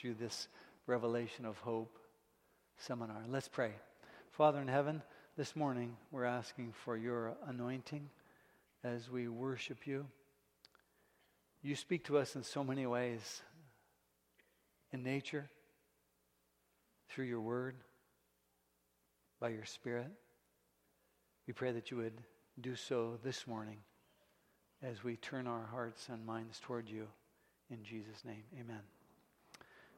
through 0.00 0.14
this 0.14 0.48
Revelation 0.86 1.44
of 1.44 1.58
Hope 1.58 1.98
seminar. 2.78 3.22
Let's 3.28 3.48
pray. 3.48 3.72
Father 4.30 4.58
in 4.58 4.68
heaven, 4.68 5.02
this 5.36 5.54
morning 5.54 5.96
we're 6.10 6.24
asking 6.24 6.72
for 6.72 6.96
your 6.96 7.34
anointing 7.46 8.08
as 8.82 9.10
we 9.10 9.28
worship 9.28 9.86
you. 9.86 10.06
You 11.62 11.76
speak 11.76 12.04
to 12.04 12.16
us 12.16 12.34
in 12.34 12.42
so 12.42 12.64
many 12.64 12.86
ways 12.86 13.42
in 14.90 15.02
nature, 15.02 15.50
through 17.10 17.26
your 17.26 17.42
word, 17.42 17.76
by 19.38 19.50
your 19.50 19.66
spirit. 19.66 20.10
We 21.46 21.52
pray 21.52 21.72
that 21.72 21.90
you 21.90 21.98
would 21.98 22.22
do 22.58 22.74
so 22.74 23.18
this 23.22 23.46
morning 23.46 23.78
as 24.82 25.04
we 25.04 25.16
turn 25.16 25.46
our 25.46 25.66
hearts 25.70 26.08
and 26.08 26.24
minds 26.24 26.58
toward 26.58 26.88
you. 26.88 27.06
In 27.70 27.84
Jesus' 27.84 28.24
name, 28.24 28.44
amen. 28.58 28.99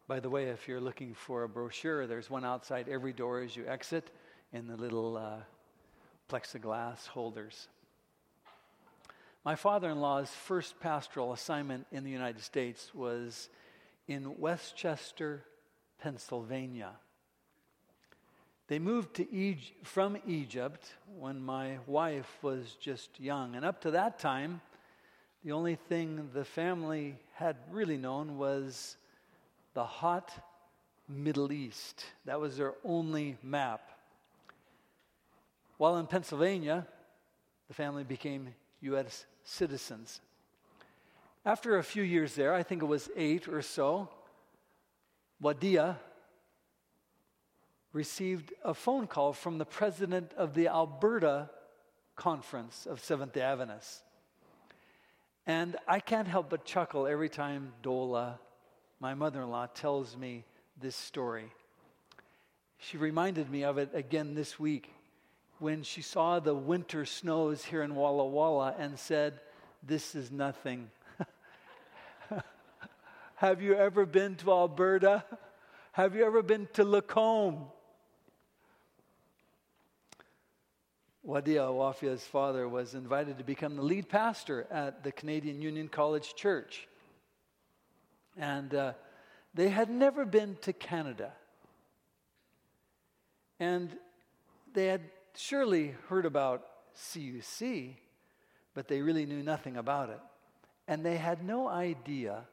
By 0.09 0.19
the 0.19 0.29
way, 0.29 0.46
if 0.46 0.66
you're 0.66 0.80
looking 0.80 1.14
for 1.14 1.45
a 1.45 1.48
brochure, 1.48 2.09
there's 2.09 2.29
one 2.29 2.45
outside 2.45 2.88
every 2.88 3.12
door 3.12 3.41
as 3.41 3.56
you 3.56 3.65
exit 3.69 4.10
in 4.52 4.66
the 4.66 4.77
little 4.77 5.16
uh, 5.16 5.37
plexiglass 6.29 7.06
holders. 7.06 7.69
My 9.45 9.55
father 9.55 9.91
in 9.91 10.01
law's 10.01 10.30
first 10.30 10.80
pastoral 10.80 11.33
assignment 11.33 11.87
in 11.93 12.02
the 12.02 12.10
United 12.10 12.43
States 12.43 12.93
was 12.93 13.48
in 14.09 14.38
Westchester, 14.38 15.45
Pennsylvania. 16.01 16.91
They 18.66 18.80
moved 18.80 19.15
to 19.15 19.32
Egypt, 19.32 19.87
from 19.87 20.19
Egypt 20.27 20.95
when 21.16 21.41
my 21.41 21.79
wife 21.87 22.38
was 22.43 22.77
just 22.80 23.21
young. 23.21 23.55
And 23.55 23.65
up 23.65 23.80
to 23.82 23.93
that 23.93 24.19
time, 24.19 24.62
the 25.45 25.52
only 25.52 25.77
thing 25.77 26.30
the 26.32 26.45
family 26.45 27.16
had 27.34 27.57
really 27.71 27.96
known 27.96 28.37
was 28.37 28.96
the 29.74 29.84
hot 29.84 30.32
Middle 31.08 31.52
East. 31.52 32.04
That 32.24 32.40
was 32.40 32.56
their 32.56 32.74
only 32.84 33.36
map. 33.42 33.90
While 35.79 35.96
in 35.96 36.06
Pennsylvania, 36.06 36.87
the 37.68 37.74
family 37.74 38.04
became 38.04 38.54
U.S. 38.82 39.26
citizens. 39.45 40.20
After 41.45 41.76
a 41.76 41.82
few 41.82 42.02
years 42.02 42.34
there, 42.34 42.54
I 42.54 42.62
think 42.62 42.82
it 42.82 42.87
was 42.87 43.10
eight 43.16 43.48
or 43.48 43.62
so, 43.62 44.09
Wadia 45.42 45.96
received 47.92 48.52
a 48.64 48.74
phone 48.74 49.07
call 49.07 49.32
from 49.32 49.59
the 49.59 49.64
president 49.64 50.32
of 50.36 50.54
the 50.54 50.68
Alberta 50.68 51.51
Conference 52.14 52.86
of 52.86 53.01
Seventh 53.01 53.32
day 53.32 53.40
Adventists. 53.40 54.02
And 55.46 55.76
I 55.88 55.98
can't 55.98 56.29
help 56.29 56.48
but 56.48 56.64
chuckle 56.64 57.07
every 57.07 57.29
time 57.29 57.73
Dola, 57.82 58.38
my 59.02 59.14
mother 59.14 59.42
in 59.42 59.50
law, 59.50 59.66
tells 59.66 60.16
me 60.16 60.45
this 60.80 60.95
story. 60.95 61.52
She 62.78 62.96
reminded 62.96 63.50
me 63.50 63.64
of 63.64 63.76
it 63.76 63.90
again 63.95 64.36
this 64.36 64.60
week 64.60 64.92
when 65.58 65.82
she 65.82 66.00
saw 66.00 66.38
the 66.38 66.54
winter 66.54 67.04
snows 67.04 67.64
here 67.64 67.82
in 67.82 67.97
Walla 67.97 68.25
Walla 68.25 68.76
and 68.78 68.97
said, 68.97 69.41
This 69.82 70.14
is 70.14 70.30
nothing. 70.30 70.88
Have 73.34 73.60
you 73.60 73.75
ever 73.75 74.06
been 74.06 74.36
to 74.36 74.53
Alberta? 74.53 75.25
Have 75.91 76.14
you 76.14 76.25
ever 76.25 76.41
been 76.41 76.69
to 76.75 76.84
Lacombe? 76.84 77.66
Wadia 81.26 81.72
Wafia's 81.72 82.22
father 82.22 82.69
was 82.69 82.94
invited 82.94 83.38
to 83.38 83.44
become 83.44 83.75
the 83.75 83.82
lead 83.82 84.08
pastor 84.08 84.69
at 84.70 85.03
the 85.03 85.10
Canadian 85.10 85.60
Union 85.60 85.88
College 85.88 86.36
Church. 86.36 86.86
And 88.37 88.75
uh, 88.75 88.93
they 89.55 89.69
had 89.69 89.91
never 89.91 90.25
been 90.25 90.56
to 90.62 90.72
Canada. 90.72 91.33
And 93.61 93.91
they 94.72 94.87
had 94.87 95.03
surely 95.37 95.94
heard 96.09 96.27
about 96.27 96.66
CUC, 96.94 97.97
but 98.75 98.88
they 98.88 99.03
really 99.03 99.26
knew 99.26 99.42
nothing 99.42 99.76
about 99.76 100.10
it. 100.10 100.21
And 100.88 101.04
they 101.04 101.16
had 101.16 101.44
no 101.44 101.69
idea 101.69 102.44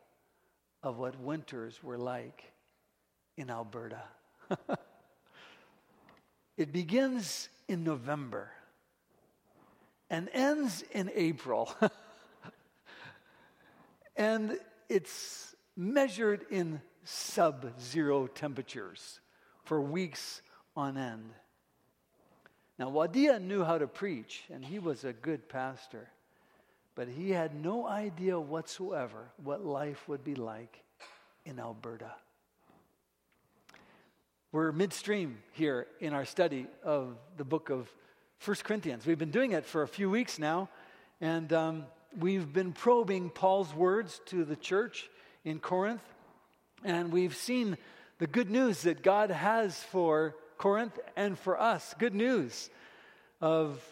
of 0.84 0.98
what 0.98 1.20
winters 1.20 1.82
were 1.84 1.98
like 1.98 2.44
in 3.38 3.50
Alberta. 3.50 4.04
it 6.58 6.72
begins 6.72 7.50
in 7.68 7.84
November 7.84 8.52
and 10.10 10.30
ends 10.34 10.84
in 10.92 11.12
April. 11.14 11.74
and 14.16 14.58
it's 14.88 15.56
measured 15.80 16.46
in 16.52 16.82
sub 17.06 17.80
zero 17.80 18.28
temperatures 18.28 19.22
for 19.64 19.80
weeks 19.80 20.42
on 20.76 20.98
end. 20.98 21.32
Now, 22.78 22.92
Wadia 22.92 23.42
knew 23.42 23.64
how 23.64 23.78
to 23.78 23.88
preach, 23.88 24.44
and 24.52 24.64
he 24.64 24.78
was 24.78 25.06
a 25.06 25.14
good 25.14 25.48
pastor, 25.48 26.10
but 26.96 27.08
he 27.08 27.32
had 27.32 27.56
no 27.56 27.88
idea 27.88 28.38
whatsoever 28.38 29.32
what 29.42 29.66
life 29.66 30.06
would 30.10 30.22
be 30.22 30.36
like 30.36 30.84
in 31.46 31.60
Alberta. 31.60 32.12
We're 34.52 34.74
midstream 34.74 35.38
here 35.54 35.88
in 36.02 36.14
our 36.14 36.26
study 36.26 36.68
of 36.84 37.16
the 37.38 37.46
book 37.46 37.70
of 37.70 37.90
1 38.44 38.58
Corinthians. 38.64 39.06
We've 39.06 39.18
been 39.18 39.32
doing 39.32 39.54
it 39.54 39.66
for 39.66 39.84
a 39.84 39.88
few 39.88 40.10
weeks 40.10 40.40
now, 40.40 40.68
and 41.22 41.54
um, 41.54 41.86
we've 42.18 42.52
been 42.52 42.74
probing 42.74 43.30
Paul's 43.30 43.74
words 43.74 44.20
to 44.26 44.44
the 44.44 44.58
church 44.58 45.10
in 45.50 45.60
Corinth, 45.60 46.04
and 46.84 47.12
we've 47.12 47.36
seen 47.36 47.78
the 48.20 48.28
good 48.28 48.52
news 48.52 48.84
that 48.84 49.02
God 49.02 49.32
has 49.32 49.82
for 49.84 50.36
Corinth 50.58 50.98
and 51.16 51.38
for 51.38 51.60
us. 51.60 51.96
Good 51.98 52.14
news 52.14 52.70
of 53.42 53.84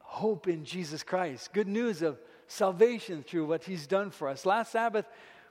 hope 0.00 0.48
in 0.48 0.64
Jesus 0.64 1.02
Christ, 1.02 1.52
good 1.52 1.68
news 1.68 2.02
of 2.02 2.18
salvation 2.48 3.22
through 3.22 3.46
what 3.46 3.64
He's 3.64 3.86
done 3.86 4.10
for 4.10 4.28
us. 4.28 4.44
Last 4.44 4.72
Sabbath, 4.72 5.06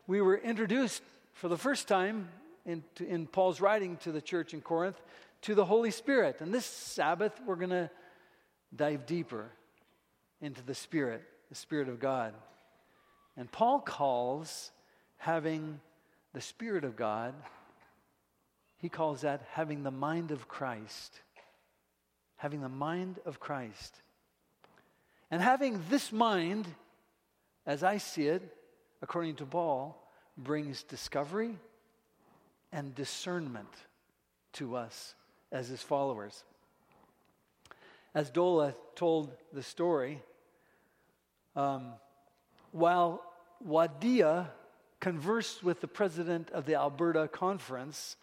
we 0.06 0.22
were 0.22 0.38
introduced 0.38 1.02
for 1.34 1.48
the 1.48 1.58
first 1.58 1.88
time 1.88 2.28
in, 2.66 2.84
in 3.00 3.26
Paul's 3.26 3.62
writing 3.62 3.98
to 3.98 4.12
the 4.12 4.22
church 4.22 4.54
in 4.54 4.62
Corinth 4.62 5.00
to 5.44 5.56
the 5.56 5.66
Holy 5.66 5.92
Spirit. 5.92 6.42
And 6.42 6.54
this 6.54 6.66
Sabbath, 6.66 7.40
we're 7.46 7.56
going 7.56 7.70
to 7.70 7.90
dive 8.76 9.06
deeper 9.06 9.50
into 10.42 10.62
the 10.62 10.76
Spirit, 10.76 11.24
the 11.50 11.56
Spirit 11.56 11.88
of 11.88 12.00
God. 12.00 12.34
And 13.38 13.52
Paul 13.52 13.80
calls 13.80 14.72
having 15.26 15.80
the 16.34 16.42
Spirit 16.42 16.84
of 16.84 16.96
God, 16.96 17.34
he 18.78 18.90
calls 18.90 19.22
that 19.22 19.42
having 19.54 19.82
the 19.82 19.90
mind 19.90 20.30
of 20.30 20.48
Christ. 20.48 21.20
Having 22.36 22.62
the 22.62 22.70
mind 22.70 23.18
of 23.26 23.40
Christ. 23.40 23.96
And 25.32 25.42
having 25.42 25.82
this 25.90 26.12
mind, 26.12 26.68
as 27.66 27.82
I 27.82 27.98
see 27.98 28.28
it, 28.28 28.44
according 29.02 29.38
to 29.38 29.48
Paul, 29.48 30.00
brings 30.38 30.84
discovery 30.84 31.58
and 32.72 32.94
discernment 32.94 33.74
to 34.54 34.76
us 34.76 35.16
as 35.52 35.70
his 35.70 35.82
followers. 35.82 36.44
As 38.14 38.30
Dola 38.30 38.76
told 38.94 39.32
the 39.52 39.64
story, 39.64 40.22
um, 41.56 41.94
while 42.72 43.24
Wadia 43.68 44.50
conversed 45.06 45.64
with 45.64 45.82
the 45.82 45.88
president 45.88 46.50
of 46.50 46.66
the 46.66 46.74
Alberta 46.74 47.28
Conference 47.28 48.16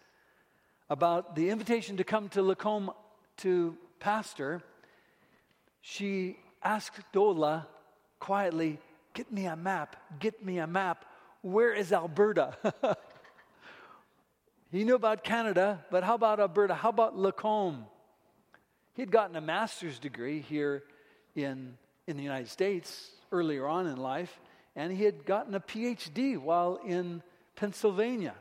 about 0.90 1.36
the 1.36 1.48
invitation 1.48 1.96
to 1.98 2.02
come 2.02 2.28
to 2.28 2.42
Lacombe 2.42 2.90
to 3.36 3.76
pastor, 4.00 4.60
she 5.80 6.36
asked 6.60 6.98
Dola 7.14 7.66
quietly, 8.18 8.80
Get 9.14 9.30
me 9.30 9.46
a 9.46 9.54
map, 9.54 9.94
get 10.18 10.44
me 10.44 10.58
a 10.58 10.66
map. 10.66 11.04
Where 11.42 11.72
is 11.72 11.92
Alberta? 11.92 12.56
He 14.72 14.84
knew 14.84 14.94
about 14.94 15.22
Canada, 15.22 15.84
but 15.90 16.02
how 16.02 16.14
about 16.14 16.40
Alberta? 16.40 16.74
How 16.74 16.88
about 16.88 17.14
Lacombe? 17.14 17.84
He'd 18.94 19.10
gotten 19.10 19.36
a 19.36 19.40
master's 19.42 19.98
degree 19.98 20.40
here 20.40 20.82
in, 21.36 21.76
in 22.06 22.16
the 22.16 22.22
United 22.22 22.48
States 22.48 23.10
earlier 23.30 23.68
on 23.68 23.86
in 23.86 23.98
life, 23.98 24.40
and 24.74 24.92
he 24.92 25.04
had 25.04 25.24
gotten 25.24 25.54
a 25.54 25.60
PhD 25.60 26.38
while 26.38 26.78
in 26.84 27.22
Pennsylvania. 27.56 28.34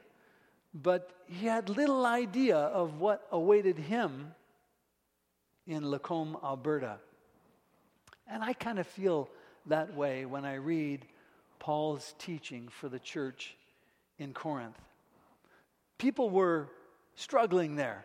But 0.74 1.12
he 1.28 1.48
had 1.48 1.70
little 1.70 2.06
idea 2.06 2.58
of 2.58 3.00
what 3.00 3.28
awaited 3.32 3.78
him 3.78 4.34
in 5.68 5.90
Lacombe, 5.90 6.38
Alberta. 6.44 6.98
And 8.28 8.44
I 8.44 8.54
kind 8.54 8.80
of 8.80 8.88
feel 8.88 9.30
that 9.66 9.94
way 9.96 10.26
when 10.26 10.46
I 10.46 10.56
read 10.56 11.06
Paul's 11.60 12.16
teaching 12.18 12.70
for 12.70 12.88
the 12.88 13.00
church 13.00 13.56
in 14.18 14.34
Corinth 14.34 14.80
people 16.02 16.32
were 16.32 16.68
struggling 17.14 17.76
there. 17.76 18.04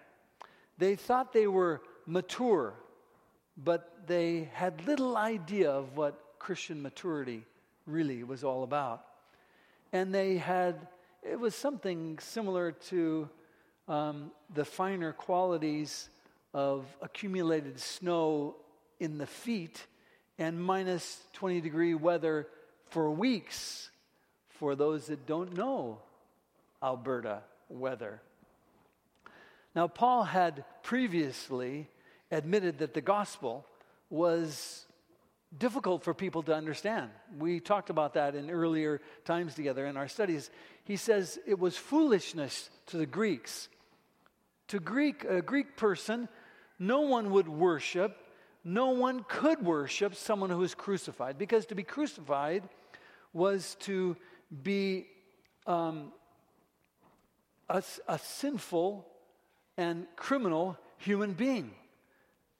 They 0.76 0.96
thought 0.96 1.32
they 1.32 1.46
were 1.46 1.81
mature, 2.05 2.75
but 3.56 4.06
they 4.06 4.50
had 4.52 4.87
little 4.87 5.17
idea 5.17 5.70
of 5.70 5.96
what 5.96 6.23
Christian 6.38 6.82
maturity 6.82 7.46
really 7.87 8.25
was 8.25 8.44
all 8.44 8.62
about. 8.62 9.05
And 9.93 10.15
they 10.15 10.37
had 10.37 10.88
it 11.23 11.41
was 11.41 11.55
something 11.55 12.19
similar 12.21 12.73
to 12.73 13.29
um, 13.88 14.31
the 14.55 14.65
finer 14.65 15.12
qualities 15.12 16.09
of 16.55 16.87
accumulated 17.03 17.81
snow 17.81 18.55
in 19.00 19.19
the 19.19 19.27
feet 19.27 19.87
and 20.38 20.62
minus 20.62 21.21
20 21.33 21.61
degree 21.61 21.94
weather 21.94 22.47
for 22.91 23.11
weeks 23.11 23.91
for 24.49 24.75
those 24.75 25.06
that 25.06 25.27
don't 25.27 25.56
know 25.56 25.99
Alberta 26.83 27.43
weather. 27.69 28.23
Now, 29.75 29.88
Paul 29.88 30.25
had 30.25 30.65
previously 30.83 31.88
admitted 32.31 32.79
that 32.79 32.94
the 32.94 33.00
gospel 33.00 33.67
was 34.09 34.86
difficult 35.57 36.03
for 36.03 36.15
people 36.15 36.43
to 36.45 36.55
understand. 36.55 37.11
We 37.39 37.61
talked 37.61 37.91
about 37.91 38.15
that 38.15 38.35
in 38.35 38.51
earlier 38.51 39.01
times 39.25 39.55
together 39.55 39.87
in 39.87 39.97
our 39.97 40.09
studies. 40.09 40.51
He 40.85 40.97
says 40.97 41.39
it 41.47 41.59
was 41.59 41.77
foolishness 41.77 42.71
to 42.87 42.97
the 42.97 43.07
Greeks. 43.07 43.69
To 44.69 44.81
Greek, 44.81 45.25
a 45.25 45.43
Greek 45.43 45.77
person, 45.77 46.29
no 46.79 47.03
one 47.03 47.31
would 47.31 47.49
worship, 47.49 48.17
no 48.65 48.91
one 48.91 49.25
could 49.29 49.65
worship 49.65 50.15
someone 50.15 50.51
who 50.51 50.59
was 50.59 50.75
crucified, 50.75 51.39
because 51.39 51.67
to 51.67 51.75
be 51.75 51.85
crucified 51.85 52.69
was 53.33 53.77
to 53.81 54.17
be 54.63 55.07
um, 55.67 56.13
a, 57.69 57.83
a 58.09 58.19
sinful 58.19 59.07
and 59.77 60.07
criminal 60.17 60.77
human 60.99 61.33
being. 61.33 61.71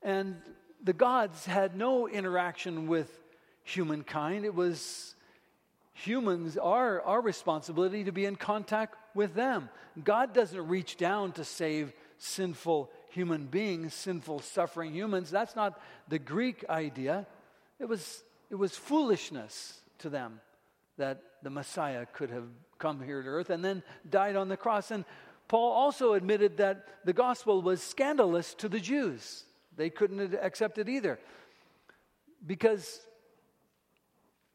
And 0.01 0.37
the 0.83 0.93
gods 0.93 1.45
had 1.45 1.75
no 1.75 2.07
interaction 2.07 2.87
with 2.87 3.11
humankind. 3.63 4.45
It 4.45 4.55
was 4.55 5.15
humans, 5.93 6.57
our, 6.57 7.01
our 7.01 7.21
responsibility 7.21 8.03
to 8.03 8.11
be 8.11 8.25
in 8.25 8.35
contact 8.35 8.95
with 9.15 9.33
them. 9.33 9.69
God 10.03 10.33
doesn't 10.33 10.67
reach 10.67 10.97
down 10.97 11.31
to 11.33 11.43
save 11.43 11.91
sinful 12.17 12.91
human 13.09 13.45
beings, 13.45 13.93
sinful, 13.93 14.39
suffering 14.39 14.93
humans. 14.93 15.31
That's 15.31 15.55
not 15.55 15.79
the 16.07 16.19
Greek 16.19 16.63
idea. 16.69 17.25
It 17.79 17.85
was, 17.85 18.23
it 18.49 18.55
was 18.55 18.75
foolishness 18.75 19.81
to 19.99 20.09
them 20.09 20.39
that 20.97 21.21
the 21.41 21.49
Messiah 21.49 22.05
could 22.13 22.29
have 22.29 22.45
come 22.77 23.01
here 23.01 23.21
to 23.21 23.27
earth 23.27 23.49
and 23.49 23.63
then 23.63 23.81
died 24.09 24.35
on 24.35 24.49
the 24.49 24.57
cross. 24.57 24.91
And 24.91 25.03
Paul 25.47 25.71
also 25.71 26.13
admitted 26.13 26.57
that 26.57 26.87
the 27.05 27.13
gospel 27.13 27.61
was 27.61 27.81
scandalous 27.81 28.53
to 28.55 28.69
the 28.69 28.79
Jews. 28.79 29.45
They 29.77 29.89
couldn't 29.89 30.33
accept 30.33 30.77
it 30.77 30.89
either. 30.89 31.19
Because 32.45 32.99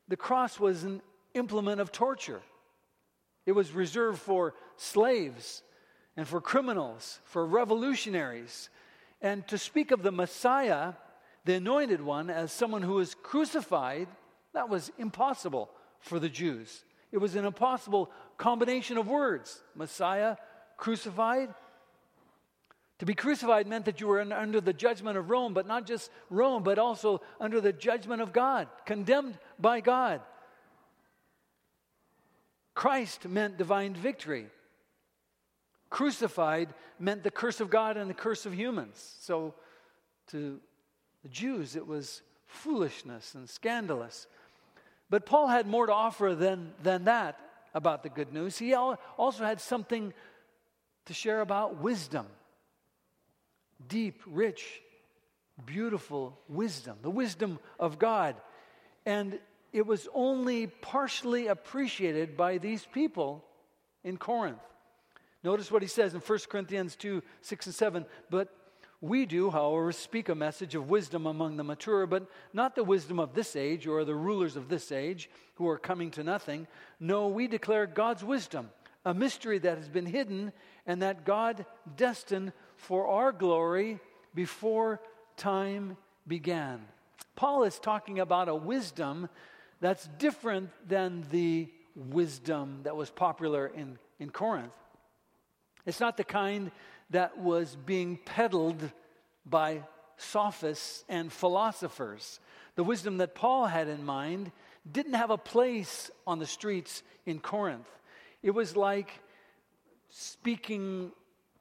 the 0.09 0.17
cross 0.17 0.61
was 0.61 0.85
an 0.85 1.01
implement 1.35 1.81
of 1.81 1.91
torture, 1.91 2.43
it 3.47 3.53
was 3.53 3.73
reserved 3.73 4.21
for 4.21 4.55
slaves 4.77 5.63
and 6.17 6.29
for 6.29 6.41
criminals, 6.41 7.21
for 7.25 7.47
revolutionaries. 7.47 8.69
And 9.21 9.47
to 9.49 9.57
speak 9.57 9.91
of 9.91 10.03
the 10.03 10.13
Messiah, 10.13 10.95
the 11.45 11.55
anointed 11.55 12.03
one, 12.03 12.29
as 12.29 12.53
someone 12.53 12.83
who 12.83 12.95
was 12.95 13.15
crucified, 13.15 14.09
that 14.53 14.69
was 14.69 14.93
impossible 14.99 15.71
for 16.01 16.19
the 16.19 16.29
Jews. 16.29 16.85
It 17.11 17.19
was 17.19 17.37
an 17.37 17.45
impossible 17.45 18.11
combination 18.37 18.99
of 18.99 19.09
words 19.09 19.63
Messiah, 19.75 20.37
crucified. 20.77 21.55
To 23.03 23.07
be 23.07 23.15
crucified 23.15 23.67
meant 23.67 23.87
that 23.87 24.01
you 24.01 24.07
were 24.07 24.21
under 24.21 24.61
the 24.61 24.73
judgment 24.73 25.19
of 25.19 25.29
Rome, 25.29 25.55
but 25.55 25.67
not 25.67 25.89
just 25.89 26.09
Rome, 26.31 26.63
but 26.63 26.79
also 26.79 27.21
under 27.41 27.61
the 27.61 27.73
judgment 27.73 28.23
of 28.23 28.33
God, 28.33 28.69
condemned 28.87 29.37
by 29.59 29.81
God. 29.81 30.21
Christ 32.77 33.27
meant 33.27 33.59
divine 33.59 33.95
victory. 33.95 34.47
Crucified 35.91 36.73
meant 37.01 37.25
the 37.25 37.33
curse 37.33 37.59
of 37.61 37.71
God 37.71 37.97
and 37.97 38.09
the 38.09 38.15
curse 38.15 38.47
of 38.47 38.55
humans. 38.55 39.17
So 39.19 39.55
to 40.29 40.61
the 41.25 41.29
Jews, 41.29 41.75
it 41.75 41.85
was 41.85 42.23
foolishness 42.47 43.35
and 43.35 43.51
scandalous. 43.51 44.29
But 45.11 45.27
Paul 45.27 45.49
had 45.49 45.67
more 45.67 45.87
to 45.87 45.93
offer 45.93 46.37
than, 46.37 46.73
than 46.85 47.07
that 47.07 47.37
about 47.75 48.05
the 48.05 48.11
good 48.11 48.33
news. 48.33 48.59
He 48.59 48.75
also 48.75 49.45
had 49.45 49.61
something 49.61 50.15
to 51.07 51.13
share 51.13 51.41
about 51.41 51.79
wisdom 51.79 52.29
deep, 53.89 54.23
rich, 54.27 54.83
beautiful 55.65 56.39
wisdom, 56.49 56.97
the 57.03 57.11
wisdom 57.11 57.59
of 57.79 57.99
God. 57.99 58.37
And 59.07 59.39
it 59.73 59.87
was 59.87 60.09
only 60.15 60.67
partially 60.67 61.47
appreciated 61.47 62.37
by 62.37 62.59
these 62.59 62.87
people 62.87 63.45
in 64.05 64.17
Corinth. 64.17 64.61
Notice 65.45 65.71
what 65.71 65.83
he 65.83 65.89
says 65.89 66.15
in 66.15 66.21
1 66.21 66.39
Corinthians 66.49 66.95
2 66.97 67.23
6 67.41 67.67
and 67.67 67.75
7. 67.75 68.07
But 68.31 68.49
we 69.01 69.27
do, 69.27 69.51
however, 69.51 69.91
speak 69.91 70.29
a 70.29 70.35
message 70.35 70.77
of 70.77 70.89
wisdom 70.89 71.27
among 71.27 71.57
the 71.57 71.65
mature, 71.65 72.07
but 72.07 72.29
not 72.53 72.77
the 72.77 72.85
wisdom 72.85 73.19
of 73.19 73.35
this 73.35 73.57
age 73.57 73.87
or 73.89 74.05
the 74.05 74.15
rulers 74.15 74.55
of 74.55 74.69
this 74.69 74.93
age 74.93 75.29
who 75.55 75.69
are 75.69 75.79
coming 75.79 76.13
to 76.13 76.23
nothing. 76.23 76.69
No, 77.01 77.27
we 77.27 77.49
declare 77.49 77.87
God's 77.87 78.23
wisdom, 78.23 78.71
a 79.05 79.13
mystery 79.13 79.59
that 79.59 79.79
has 79.79 79.89
been 79.89 80.07
hidden 80.07 80.53
and 80.87 81.03
that 81.03 81.25
God 81.25 81.67
destined 81.97 82.53
for 82.83 83.07
our 83.07 83.31
glory 83.31 84.01
before 84.35 85.01
time 85.37 85.97
began. 86.27 86.81
Paul 87.37 87.63
is 87.63 87.79
talking 87.79 88.19
about 88.19 88.49
a 88.49 88.55
wisdom 88.55 89.29
that's 89.81 90.09
different 90.19 90.71
than 90.89 91.25
the 91.31 91.69
wisdom 91.95 92.81
that 92.83 92.97
was 92.97 93.09
popular 93.09 93.69
in, 93.69 93.99
in 94.19 94.31
Corinth. 94.31 94.73
It's 95.87 96.01
not 96.01 96.17
the 96.17 96.25
kind 96.25 96.73
that 97.11 97.39
was 97.39 97.77
being 97.87 98.17
peddled 98.17 98.91
by 99.47 99.83
sophists 100.17 101.05
and 101.09 101.33
philosophers. 101.33 102.41
The 102.75 102.85
wisdom 102.85 103.19
that 103.19 103.37
Paul 103.37 103.67
had 103.67 103.87
in 103.87 104.05
mind 104.05 104.51
didn't 104.91 105.15
have 105.15 105.31
a 105.31 105.39
place 105.39 106.11
on 106.27 106.41
the 106.41 106.47
streets 106.47 107.05
in 107.27 107.39
Corinth. 107.39 107.89
It 108.43 108.51
was 108.51 108.77
like 108.77 109.21
speaking 110.11 111.13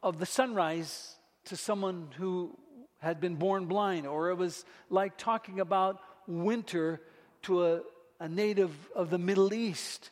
of 0.04 0.20
the 0.20 0.26
sunrise 0.26 1.16
to 1.46 1.56
someone 1.56 2.08
who 2.18 2.58
had 3.00 3.20
been 3.20 3.36
born 3.36 3.66
blind, 3.66 4.06
or 4.06 4.30
it 4.30 4.36
was 4.36 4.66
like 4.90 5.18
talking 5.18 5.60
about 5.60 6.00
winter 6.28 7.02
to 7.44 7.66
a, 7.66 7.82
a 8.20 8.30
native 8.30 8.72
of 8.96 9.10
the 9.10 9.18
Middle 9.18 9.54
East. 9.54 10.12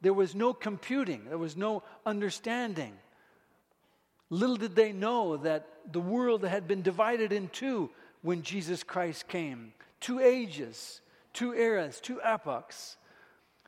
There 0.00 0.14
was 0.14 0.34
no 0.34 0.54
computing, 0.54 1.26
there 1.26 1.38
was 1.38 1.56
no 1.56 1.82
understanding. 2.06 2.94
Little 4.30 4.56
did 4.56 4.74
they 4.74 4.92
know 4.92 5.36
that 5.38 5.66
the 5.92 6.00
world 6.00 6.44
had 6.44 6.66
been 6.66 6.82
divided 6.82 7.32
in 7.32 7.48
two 7.48 7.90
when 8.22 8.42
Jesus 8.42 8.82
Christ 8.82 9.28
came 9.28 9.72
two 10.00 10.18
ages, 10.18 11.02
two 11.32 11.52
eras, 11.52 12.00
two 12.00 12.20
epochs. 12.22 12.96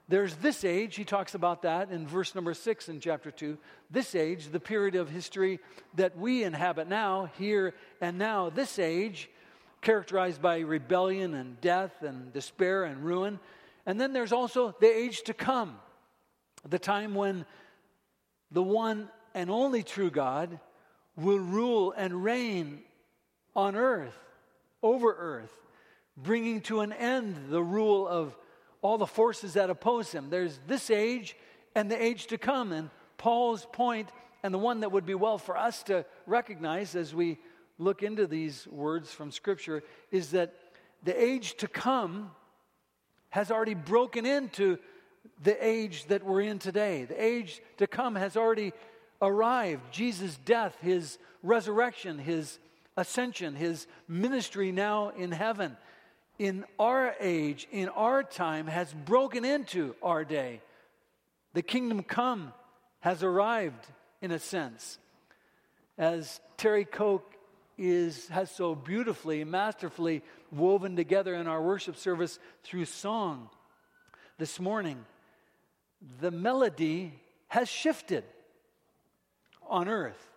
There's 0.09 0.35
this 0.37 0.65
age, 0.65 0.97
he 0.97 1.05
talks 1.05 1.35
about 1.35 1.63
that 1.63 1.91
in 1.91 2.07
verse 2.07 2.35
number 2.35 2.55
six 2.55 2.89
in 2.89 3.01
chapter 3.01 3.31
two. 3.31 3.57
This 3.91 4.15
age, 4.15 4.49
the 4.49 4.61
period 4.61 4.95
of 4.95 5.09
history 5.09 5.61
that 5.95 6.19
we 6.19 6.45
inhabit 6.45 6.89
now, 6.89 7.31
here 7.39 7.75
and 8.01 8.19
now, 8.19 8.51
this 8.51 8.79
age, 8.79 9.31
characterized 9.81 10.43
by 10.43 10.59
rebellion 10.59 11.35
and 11.35 11.61
death 11.61 12.03
and 12.03 12.33
despair 12.33 12.85
and 12.85 13.05
ruin. 13.05 13.39
And 13.87 14.01
then 14.01 14.13
there's 14.13 14.33
also 14.33 14.75
the 14.81 14.87
age 14.87 15.23
to 15.23 15.35
come, 15.35 15.77
the 16.69 16.79
time 16.79 17.15
when 17.15 17.47
the 18.51 18.63
one 18.63 19.09
and 19.35 19.51
only 19.51 19.83
true 19.83 20.11
God 20.11 20.61
will 21.17 21.39
rule 21.39 21.93
and 21.97 22.23
reign 22.23 22.81
on 23.57 23.77
earth, 23.77 24.19
over 24.83 25.15
earth, 25.19 25.53
bringing 26.17 26.61
to 26.63 26.81
an 26.81 26.93
end 26.93 27.47
the 27.51 27.63
rule 27.63 28.07
of 28.07 28.37
all 28.83 28.99
the 28.99 29.07
forces 29.07 29.55
that 29.55 29.71
oppose 29.71 30.13
him. 30.13 30.29
There's 30.29 30.61
this 30.67 30.91
age 30.91 31.37
and 31.75 31.91
the 31.91 32.03
age 32.03 32.27
to 32.27 32.39
come. 32.39 32.73
And 32.73 32.91
Paul's 33.17 33.67
point, 33.73 34.11
and 34.43 34.53
the 34.53 34.59
one 34.59 34.81
that 34.81 34.93
would 34.93 35.07
be 35.07 35.15
well 35.15 35.39
for 35.39 35.57
us 35.57 35.83
to 35.85 36.05
recognize 36.27 36.95
as 36.95 37.15
we 37.15 37.39
look 37.79 38.03
into 38.03 38.27
these 38.27 38.67
words 38.67 39.11
from 39.13 39.31
Scripture, 39.31 39.83
is 40.11 40.33
that 40.33 40.55
the 41.05 41.21
age 41.21 41.55
to 41.59 41.69
come 41.69 42.33
has 43.31 43.51
already 43.51 43.75
broken 43.75 44.27
into 44.27 44.79
the 45.43 45.65
age 45.65 46.05
that 46.07 46.25
we're 46.25 46.43
in 46.43 46.59
today. 46.59 47.05
The 47.05 47.23
age 47.23 47.63
to 47.79 47.87
come 47.87 48.17
has 48.17 48.37
already 48.37 48.73
arrived. 49.21 49.93
Jesus' 49.93 50.37
death, 50.45 50.77
his 50.81 51.19
resurrection, 51.43 52.19
his 52.19 52.59
ascension, 52.97 53.55
his 53.55 53.87
ministry 54.09 54.73
now 54.73 55.11
in 55.11 55.33
heaven, 55.33 55.77
in 56.43 56.65
our 56.77 57.15
age, 57.21 57.69
in 57.71 57.89
our 57.91 58.25
time, 58.25 58.67
has 58.67 58.93
broken 58.93 59.45
into 59.45 59.95
our 60.03 60.25
day. 60.25 60.61
The 61.53 61.63
kingdom 61.63 62.03
come 62.03 62.53
has 62.99 63.23
arrived 63.23 63.87
in 64.21 64.33
a 64.33 64.41
sense. 64.41 64.99
As 65.97 66.41
Terry 66.57 66.85
Koch 66.85 67.23
is, 67.79 68.27
has 68.27 68.51
so 68.51 68.75
beautifully, 68.75 69.45
masterfully 69.45 70.25
woven 70.51 70.97
together 70.97 71.37
in 71.37 71.47
our 71.47 71.63
worship 71.63 71.95
service 71.97 72.41
through 72.65 72.87
song 72.87 73.49
this 74.37 74.59
morning, 74.59 75.05
the 76.21 76.33
melody 76.33 77.13
has 77.47 77.69
shifted 77.69 78.25
on 79.69 79.89
earth. 79.89 80.29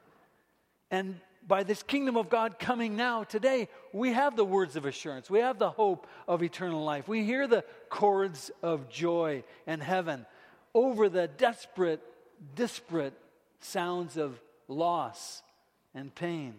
And 0.91 1.19
by 1.47 1.63
this 1.63 1.83
kingdom 1.83 2.17
of 2.17 2.29
God 2.29 2.59
coming 2.59 2.95
now 2.95 3.23
today, 3.23 3.67
we 3.93 4.13
have 4.13 4.35
the 4.35 4.45
words 4.45 4.75
of 4.75 4.85
assurance. 4.85 5.29
We 5.29 5.39
have 5.39 5.59
the 5.59 5.69
hope 5.69 6.07
of 6.27 6.41
eternal 6.43 6.83
life. 6.83 7.07
We 7.07 7.23
hear 7.23 7.47
the 7.47 7.63
chords 7.89 8.51
of 8.63 8.89
joy 8.89 9.43
and 9.67 9.81
heaven 9.81 10.25
over 10.73 11.07
the 11.07 11.27
desperate, 11.27 12.01
disparate 12.55 13.13
sounds 13.59 14.17
of 14.17 14.39
loss 14.67 15.41
and 15.93 16.13
pain. 16.13 16.55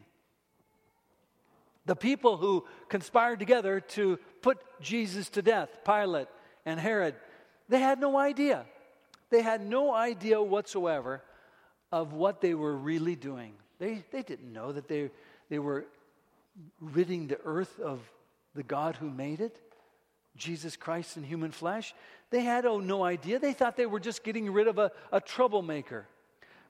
The 1.84 1.96
people 1.96 2.36
who 2.36 2.64
conspired 2.88 3.38
together 3.38 3.80
to 3.80 4.18
put 4.42 4.58
Jesus 4.80 5.28
to 5.30 5.42
death, 5.42 5.68
Pilate 5.84 6.28
and 6.64 6.80
Herod, 6.80 7.14
they 7.68 7.80
had 7.80 8.00
no 8.00 8.16
idea. 8.16 8.64
They 9.30 9.42
had 9.42 9.64
no 9.64 9.94
idea 9.94 10.42
whatsoever 10.42 11.22
of 11.92 12.12
what 12.12 12.40
they 12.40 12.54
were 12.54 12.76
really 12.76 13.16
doing. 13.16 13.52
They, 13.78 14.04
they 14.10 14.22
didn't 14.22 14.52
know 14.52 14.72
that 14.72 14.88
they, 14.88 15.10
they 15.50 15.58
were 15.58 15.86
ridding 16.80 17.26
the 17.26 17.38
earth 17.44 17.78
of 17.80 18.00
the 18.54 18.62
God 18.62 18.96
who 18.96 19.10
made 19.10 19.40
it, 19.40 19.58
Jesus 20.36 20.76
Christ 20.76 21.16
in 21.16 21.22
human 21.22 21.50
flesh. 21.50 21.94
They 22.30 22.40
had 22.40 22.66
oh, 22.66 22.80
no 22.80 23.04
idea. 23.04 23.38
They 23.38 23.52
thought 23.52 23.76
they 23.76 23.86
were 23.86 24.00
just 24.00 24.24
getting 24.24 24.50
rid 24.52 24.68
of 24.68 24.78
a, 24.78 24.90
a 25.12 25.20
troublemaker. 25.20 26.06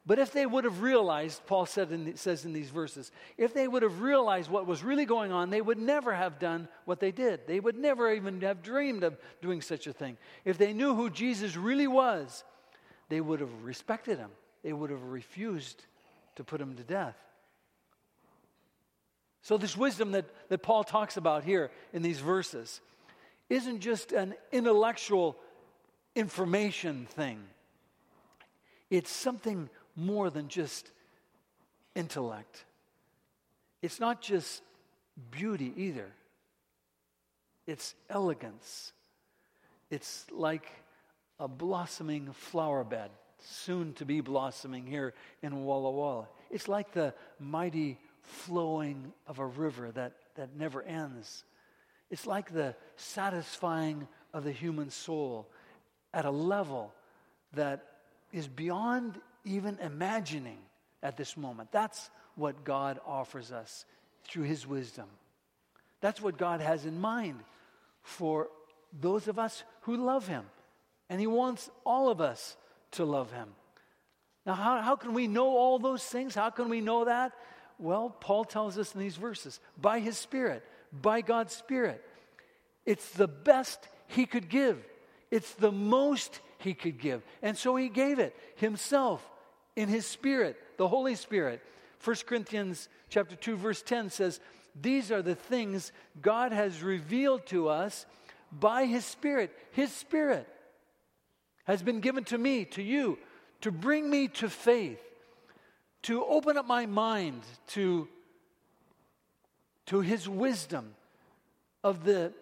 But 0.06 0.20
if 0.20 0.32
they 0.32 0.46
would 0.46 0.62
have 0.62 0.82
realized, 0.82 1.44
Paul 1.46 1.66
said 1.66 1.90
in, 1.90 2.16
says 2.16 2.44
in 2.44 2.52
these 2.52 2.70
verses, 2.70 3.10
if 3.36 3.52
they 3.52 3.66
would 3.66 3.82
have 3.82 4.00
realized 4.00 4.48
what 4.48 4.64
was 4.64 4.84
really 4.84 5.04
going 5.04 5.32
on, 5.32 5.50
they 5.50 5.60
would 5.60 5.78
never 5.78 6.14
have 6.14 6.38
done 6.38 6.68
what 6.84 7.00
they 7.00 7.10
did. 7.10 7.46
They 7.48 7.58
would 7.58 7.76
never 7.76 8.12
even 8.12 8.40
have 8.42 8.62
dreamed 8.62 9.02
of 9.02 9.16
doing 9.42 9.60
such 9.60 9.88
a 9.88 9.92
thing. 9.92 10.16
If 10.44 10.58
they 10.58 10.72
knew 10.72 10.94
who 10.94 11.10
Jesus 11.10 11.56
really 11.56 11.88
was, 11.88 12.44
they 13.08 13.20
would 13.20 13.40
have 13.40 13.64
respected 13.64 14.18
him. 14.18 14.30
They 14.62 14.72
would 14.72 14.90
have 14.90 15.02
refused 15.02 15.84
to 16.36 16.44
put 16.44 16.60
him 16.60 16.76
to 16.76 16.84
death. 16.84 17.16
So, 19.42 19.56
this 19.56 19.76
wisdom 19.76 20.12
that, 20.12 20.24
that 20.48 20.62
Paul 20.62 20.82
talks 20.84 21.16
about 21.16 21.44
here 21.44 21.70
in 21.92 22.02
these 22.02 22.18
verses 22.18 22.80
isn't 23.48 23.80
just 23.80 24.12
an 24.12 24.34
intellectual 24.50 25.36
information 26.14 27.06
thing, 27.10 27.42
it's 28.90 29.10
something 29.10 29.68
more 29.94 30.30
than 30.30 30.48
just 30.48 30.90
intellect. 31.94 32.64
It's 33.82 34.00
not 34.00 34.20
just 34.20 34.62
beauty 35.30 35.72
either, 35.76 36.08
it's 37.66 37.94
elegance. 38.10 38.92
It's 39.88 40.26
like 40.32 40.68
a 41.38 41.46
blossoming 41.46 42.32
flower 42.32 42.82
bed 42.82 43.10
soon 43.38 43.92
to 43.94 44.04
be 44.04 44.20
blossoming 44.20 44.86
here 44.86 45.14
in 45.42 45.64
Walla 45.64 45.90
Walla. 45.90 46.28
It's 46.50 46.68
like 46.68 46.92
the 46.92 47.14
mighty 47.38 47.98
flowing 48.22 49.12
of 49.26 49.38
a 49.38 49.46
river 49.46 49.90
that, 49.92 50.14
that 50.36 50.56
never 50.56 50.82
ends. 50.82 51.44
It's 52.10 52.26
like 52.26 52.52
the 52.52 52.74
satisfying 52.96 54.06
of 54.32 54.44
the 54.44 54.52
human 54.52 54.90
soul 54.90 55.48
at 56.12 56.24
a 56.24 56.30
level 56.30 56.92
that 57.54 57.84
is 58.32 58.48
beyond 58.48 59.20
even 59.44 59.78
imagining 59.80 60.58
at 61.02 61.16
this 61.16 61.36
moment. 61.36 61.70
That's 61.72 62.10
what 62.34 62.64
God 62.64 63.00
offers 63.06 63.52
us 63.52 63.84
through 64.24 64.44
His 64.44 64.66
wisdom. 64.66 65.06
That's 66.00 66.20
what 66.20 66.36
God 66.36 66.60
has 66.60 66.84
in 66.84 67.00
mind 67.00 67.40
for 68.02 68.48
those 68.92 69.28
of 69.28 69.38
us 69.38 69.64
who 69.82 69.96
love 69.96 70.26
Him. 70.26 70.44
And 71.08 71.20
He 71.20 71.26
wants 71.26 71.70
all 71.84 72.08
of 72.08 72.20
us 72.20 72.56
to 72.92 73.04
love 73.04 73.32
him. 73.32 73.48
Now, 74.44 74.54
how, 74.54 74.80
how 74.80 74.96
can 74.96 75.12
we 75.12 75.26
know 75.26 75.56
all 75.56 75.78
those 75.78 76.04
things? 76.04 76.34
How 76.34 76.50
can 76.50 76.68
we 76.68 76.80
know 76.80 77.04
that? 77.04 77.32
Well, 77.78 78.10
Paul 78.20 78.44
tells 78.44 78.78
us 78.78 78.94
in 78.94 79.00
these 79.00 79.16
verses 79.16 79.60
by 79.76 79.98
his 80.00 80.16
Spirit, 80.16 80.64
by 80.92 81.20
God's 81.20 81.54
Spirit. 81.54 82.02
It's 82.84 83.10
the 83.10 83.28
best 83.28 83.88
he 84.06 84.24
could 84.24 84.48
give, 84.48 84.78
it's 85.30 85.52
the 85.54 85.72
most 85.72 86.40
he 86.58 86.74
could 86.74 86.98
give. 86.98 87.22
And 87.42 87.56
so 87.56 87.76
he 87.76 87.88
gave 87.88 88.18
it 88.18 88.34
himself 88.54 89.28
in 89.74 89.88
his 89.88 90.06
Spirit, 90.06 90.56
the 90.78 90.88
Holy 90.88 91.16
Spirit. 91.16 91.60
1 92.02 92.16
Corinthians 92.26 92.88
chapter 93.08 93.34
2 93.34 93.56
verse 93.56 93.82
10 93.82 94.10
says, 94.10 94.40
"These 94.80 95.10
are 95.10 95.22
the 95.22 95.34
things 95.34 95.90
God 96.22 96.52
has 96.52 96.82
revealed 96.82 97.46
to 97.46 97.68
us 97.68 98.06
by 98.52 98.84
his 98.84 99.04
spirit, 99.04 99.50
his 99.72 99.92
spirit 99.92 100.48
has 101.66 101.82
been 101.82 102.00
given 102.00 102.24
to 102.24 102.38
me, 102.38 102.64
to 102.64 102.82
you, 102.82 103.18
to 103.60 103.70
bring 103.70 104.08
me 104.08 104.28
to 104.28 104.48
faith, 104.48 105.00
to 106.02 106.24
open 106.24 106.56
up 106.56 106.66
my 106.66 106.86
mind 106.86 107.42
to, 107.68 108.08
to 109.86 110.00
his 110.00 110.28
wisdom 110.28 110.94
of 111.82 112.04
the, 112.04 112.32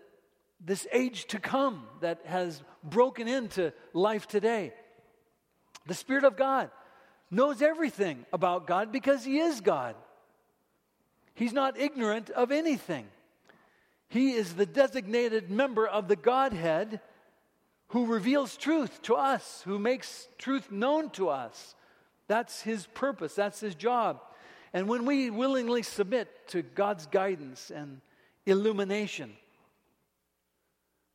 this 0.64 0.87
age 0.93 1.26
to 1.26 1.38
come 1.38 1.87
that 2.00 2.21
has 2.26 2.62
broken 2.83 3.26
into 3.26 3.73
life 3.93 4.26
today. 4.26 4.73
The 5.87 5.95
Spirit 5.95 6.25
of 6.25 6.37
God 6.37 6.71
knows 7.31 7.62
everything 7.62 8.26
about 8.33 8.66
God 8.66 8.93
because 8.93 9.25
he 9.25 9.38
is 9.38 9.61
God. 9.61 9.95
He's 11.35 11.52
not 11.52 11.78
ignorant 11.78 12.31
of 12.31 12.52
anything. 12.52 13.07
He 14.09 14.33
is 14.33 14.54
the 14.54 14.66
designated 14.66 15.50
member 15.50 15.87
of 15.87 16.09
the 16.09 16.16
Godhead 16.16 17.00
who 17.95 18.07
reveals 18.07 18.57
truth 18.57 19.01
to 19.03 19.15
us, 19.15 19.63
who 19.65 19.79
makes 19.79 20.27
truth 20.37 20.73
known 20.73 21.11
to 21.11 21.29
us. 21.29 21.77
That's 22.27 22.61
his 22.61 22.89
purpose, 22.89 23.37
that's 23.37 23.61
his 23.61 23.77
job. 23.77 24.21
And 24.73 24.89
when 24.89 25.05
we 25.05 25.31
willingly 25.31 25.85
submit 25.85 26.49
to 26.49 26.63
God's 26.63 27.07
guidance 27.07 27.71
and 27.71 28.01
illumination, 28.47 29.33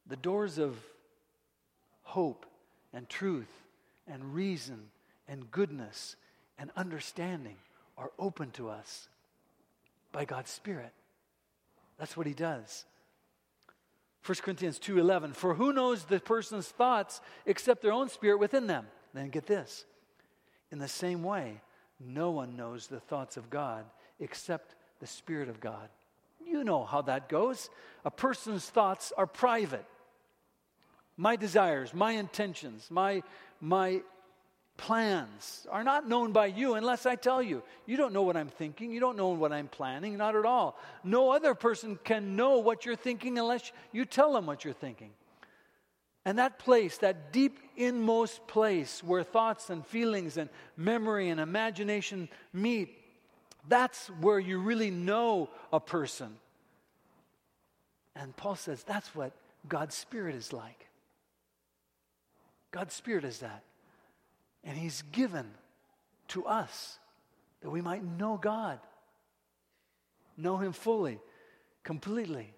the 0.07 0.15
doors 0.15 0.57
of 0.57 0.77
hope 2.03 2.45
and 2.93 3.09
truth 3.09 3.51
and 4.07 4.33
reason 4.33 4.79
and 5.27 5.51
goodness 5.51 6.15
and 6.57 6.71
understanding 6.77 7.57
are 7.97 8.11
open 8.17 8.51
to 8.51 8.69
us 8.69 9.09
by 10.13 10.23
God's 10.23 10.49
Spirit. 10.49 10.93
That's 11.97 12.15
what 12.15 12.25
He 12.25 12.33
does. 12.33 12.85
1 14.25 14.35
Corinthians 14.41 14.79
2:11 14.79 15.33
For 15.33 15.55
who 15.55 15.73
knows 15.73 16.05
the 16.05 16.19
person's 16.19 16.67
thoughts 16.67 17.21
except 17.45 17.81
their 17.81 17.91
own 17.91 18.09
spirit 18.09 18.39
within 18.39 18.67
them? 18.67 18.87
Then 19.13 19.29
get 19.29 19.45
this. 19.45 19.85
In 20.71 20.79
the 20.79 20.87
same 20.87 21.23
way, 21.23 21.61
no 21.99 22.31
one 22.31 22.55
knows 22.55 22.87
the 22.87 22.99
thoughts 22.99 23.37
of 23.37 23.49
God 23.49 23.85
except 24.19 24.75
the 24.99 25.07
spirit 25.07 25.49
of 25.49 25.59
God. 25.59 25.89
You 26.45 26.63
know 26.63 26.83
how 26.83 27.01
that 27.03 27.29
goes. 27.29 27.69
A 28.05 28.11
person's 28.11 28.69
thoughts 28.69 29.11
are 29.17 29.27
private. 29.27 29.85
My 31.17 31.35
desires, 31.35 31.93
my 31.93 32.11
intentions, 32.11 32.89
my 32.89 33.23
my 33.59 34.01
plans 34.79 35.67
are 35.69 35.83
not 35.83 36.07
known 36.07 36.31
by 36.31 36.45
you 36.45 36.75
unless 36.75 37.05
I 37.05 37.15
tell 37.15 37.43
you. 37.43 37.61
You 37.85 37.97
don't 37.97 38.13
know 38.13 38.23
what 38.23 38.37
I'm 38.37 38.47
thinking. 38.47 38.91
You 38.91 39.01
don't 39.01 39.17
know 39.17 39.29
what 39.29 39.51
I'm 39.51 39.67
planning. 39.67 40.17
Not 40.17 40.37
at 40.37 40.45
all. 40.45 40.79
No 41.03 41.31
other 41.31 41.53
person 41.53 41.99
can 42.03 42.37
know 42.37 42.59
what 42.59 42.85
you're 42.85 42.95
thinking 42.95 43.37
unless 43.37 43.73
you 43.91 44.05
tell 44.05 44.31
them 44.31 44.45
what 44.45 44.63
you're 44.63 44.73
thinking. 44.73 45.11
And 46.23 46.39
that 46.39 46.59
place, 46.59 46.97
that 46.99 47.33
deep 47.33 47.59
inmost 47.75 48.47
place 48.47 49.03
where 49.03 49.21
thoughts 49.21 49.69
and 49.69 49.85
feelings 49.85 50.37
and 50.37 50.49
memory 50.77 51.29
and 51.29 51.41
imagination 51.41 52.29
meet, 52.53 52.97
that's 53.67 54.07
where 54.21 54.39
you 54.39 54.59
really 54.59 54.91
know 54.91 55.49
a 55.73 55.81
person. 55.81 56.37
And 58.15 58.35
Paul 58.35 58.55
says 58.55 58.81
that's 58.83 59.13
what 59.13 59.33
God's 59.67 59.95
Spirit 59.95 60.35
is 60.35 60.53
like. 60.53 60.87
God's 62.71 62.93
Spirit 62.93 63.25
is 63.25 63.39
that. 63.39 63.63
And 64.63 64.77
He's 64.77 65.03
given 65.11 65.49
to 66.29 66.45
us 66.45 66.99
that 67.61 67.69
we 67.69 67.81
might 67.81 68.03
know 68.03 68.37
God, 68.37 68.79
know 70.37 70.57
Him 70.57 70.71
fully, 70.71 71.19
completely. 71.83 72.53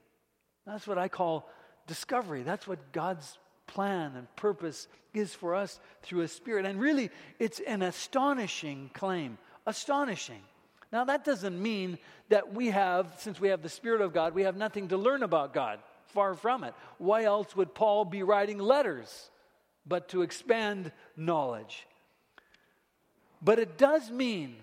That's 0.65 0.87
what 0.87 0.97
I 0.97 1.07
call 1.07 1.49
discovery. 1.87 2.43
That's 2.43 2.67
what 2.67 2.91
God's 2.91 3.37
plan 3.67 4.13
and 4.15 4.33
purpose 4.35 4.87
is 5.13 5.33
for 5.33 5.55
us 5.55 5.79
through 6.03 6.19
His 6.19 6.31
Spirit. 6.31 6.65
And 6.65 6.79
really, 6.79 7.09
it's 7.39 7.59
an 7.61 7.81
astonishing 7.81 8.89
claim. 8.93 9.37
Astonishing. 9.65 10.41
Now, 10.91 11.05
that 11.05 11.23
doesn't 11.23 11.61
mean 11.61 11.97
that 12.29 12.53
we 12.53 12.67
have, 12.67 13.13
since 13.17 13.39
we 13.39 13.49
have 13.49 13.61
the 13.61 13.69
Spirit 13.69 14.01
of 14.01 14.13
God, 14.13 14.33
we 14.33 14.43
have 14.43 14.57
nothing 14.57 14.89
to 14.89 14.97
learn 14.97 15.23
about 15.23 15.53
God. 15.53 15.79
Far 16.07 16.33
from 16.33 16.65
it. 16.65 16.73
Why 16.97 17.23
else 17.23 17.55
would 17.55 17.73
Paul 17.73 18.03
be 18.03 18.21
writing 18.21 18.59
letters 18.59 19.29
but 19.85 20.09
to 20.09 20.23
expand 20.23 20.91
knowledge? 21.15 21.87
But 23.41 23.59
it 23.59 23.77
does 23.77 24.11
mean 24.11 24.55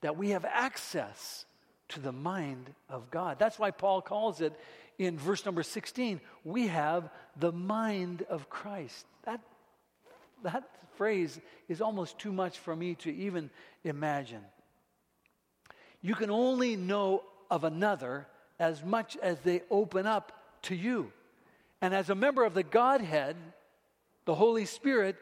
that 0.00 0.16
we 0.16 0.30
have 0.30 0.44
access 0.44 1.44
to 1.90 2.00
the 2.00 2.12
mind 2.12 2.70
of 2.88 3.10
God. 3.10 3.38
That's 3.38 3.58
why 3.58 3.70
Paul 3.70 4.02
calls 4.02 4.40
it 4.40 4.52
in 4.98 5.16
verse 5.16 5.44
number 5.44 5.62
16 5.62 6.20
we 6.44 6.66
have 6.66 7.08
the 7.36 7.52
mind 7.52 8.24
of 8.28 8.50
Christ. 8.50 9.06
That 9.24 9.40
that 10.42 10.64
phrase 10.96 11.40
is 11.68 11.80
almost 11.80 12.18
too 12.18 12.32
much 12.32 12.58
for 12.58 12.74
me 12.74 12.94
to 12.96 13.14
even 13.14 13.50
imagine. 13.84 14.42
You 16.02 16.14
can 16.14 16.30
only 16.30 16.76
know 16.76 17.22
of 17.50 17.64
another 17.64 18.26
as 18.58 18.84
much 18.84 19.16
as 19.22 19.38
they 19.40 19.62
open 19.70 20.06
up 20.06 20.32
to 20.62 20.74
you. 20.74 21.12
And 21.80 21.94
as 21.94 22.10
a 22.10 22.14
member 22.14 22.44
of 22.44 22.54
the 22.54 22.62
Godhead, 22.62 23.36
the 24.24 24.34
Holy 24.34 24.64
Spirit 24.64 25.16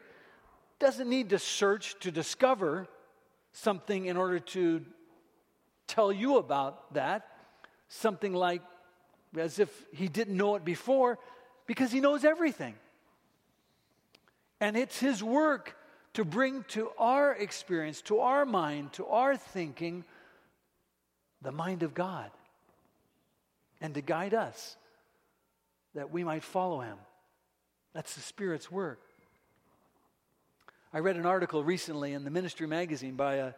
doesn't 0.79 1.09
need 1.09 1.29
to 1.29 1.39
search 1.39 1.95
to 1.99 2.11
discover 2.11 2.87
something 3.51 4.05
in 4.05 4.17
order 4.17 4.39
to 4.39 4.85
tell 5.87 6.11
you 6.11 6.37
about 6.37 6.93
that. 6.93 7.27
Something 7.89 8.33
like 8.33 8.61
as 9.37 9.59
if 9.59 9.69
he 9.93 10.07
didn't 10.07 10.35
know 10.35 10.55
it 10.55 10.65
before, 10.65 11.19
because 11.65 11.91
he 11.91 11.99
knows 11.99 12.23
everything. 12.23 12.75
And 14.59 14.75
it's 14.75 14.99
his 14.99 15.23
work 15.23 15.75
to 16.13 16.25
bring 16.25 16.63
to 16.69 16.89
our 16.97 17.33
experience, 17.33 18.01
to 18.03 18.19
our 18.19 18.45
mind, 18.45 18.93
to 18.93 19.05
our 19.05 19.37
thinking, 19.37 20.03
the 21.41 21.51
mind 21.51 21.83
of 21.83 21.93
God 21.93 22.31
and 23.79 23.93
to 23.93 24.01
guide 24.01 24.33
us 24.33 24.75
that 25.93 26.11
we 26.11 26.23
might 26.23 26.43
follow 26.43 26.81
him. 26.81 26.97
That's 27.93 28.15
the 28.15 28.21
Spirit's 28.21 28.71
work. 28.71 28.99
I 30.97 30.99
read 30.99 31.17
an 31.17 31.27
article 31.27 31.63
recently 31.63 32.13
in 32.13 32.23
the 32.23 32.31
Ministry 32.31 32.65
magazine 32.65 33.13
by 33.13 33.35
a, 33.35 33.53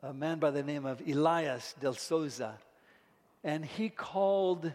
a 0.00 0.14
man 0.14 0.38
by 0.38 0.52
the 0.52 0.62
name 0.62 0.86
of 0.86 1.02
Elias 1.04 1.74
de 1.80 1.92
Souza, 1.92 2.56
and 3.42 3.64
he 3.64 3.88
called 3.88 4.72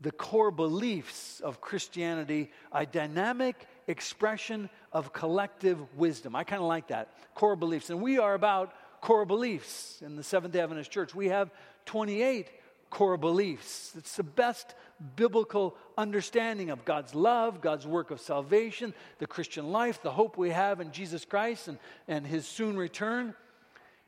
the 0.00 0.12
core 0.12 0.52
beliefs 0.52 1.40
of 1.40 1.60
Christianity 1.60 2.52
a 2.70 2.86
dynamic 2.86 3.66
expression 3.88 4.70
of 4.92 5.12
collective 5.12 5.80
wisdom. 5.96 6.36
I 6.36 6.44
kind 6.44 6.62
of 6.62 6.68
like 6.68 6.86
that. 6.86 7.12
Core 7.34 7.56
beliefs. 7.56 7.90
And 7.90 8.00
we 8.00 8.18
are 8.18 8.34
about 8.34 8.72
core 9.00 9.24
beliefs 9.24 10.00
in 10.00 10.14
the 10.14 10.22
Seventh 10.22 10.52
day 10.54 10.60
Adventist 10.60 10.92
Church. 10.92 11.12
We 11.12 11.26
have 11.30 11.50
28 11.86 12.48
core 12.88 13.16
beliefs. 13.16 13.94
It's 13.98 14.14
the 14.14 14.22
best 14.22 14.76
biblical 15.16 15.76
understanding 15.98 16.70
of 16.70 16.84
God's 16.84 17.14
love, 17.14 17.60
God's 17.60 17.86
work 17.86 18.10
of 18.10 18.20
salvation, 18.20 18.94
the 19.18 19.26
Christian 19.26 19.72
life, 19.72 20.02
the 20.02 20.10
hope 20.10 20.36
we 20.36 20.50
have 20.50 20.80
in 20.80 20.92
Jesus 20.92 21.24
Christ 21.24 21.68
and, 21.68 21.78
and 22.08 22.26
his 22.26 22.46
soon 22.46 22.76
return. 22.76 23.34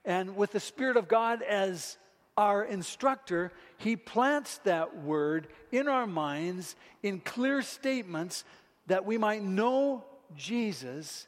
And 0.04 0.36
with 0.36 0.52
the 0.52 0.60
Spirit 0.60 0.96
of 0.96 1.08
God 1.08 1.42
as 1.42 1.96
our 2.36 2.64
instructor, 2.64 3.52
he 3.78 3.96
plants 3.96 4.58
that 4.64 4.96
word 5.02 5.48
in 5.70 5.88
our 5.88 6.06
minds 6.06 6.76
in 7.02 7.20
clear 7.20 7.62
statements 7.62 8.44
that 8.86 9.04
we 9.04 9.18
might 9.18 9.42
know 9.42 10.04
Jesus, 10.36 11.26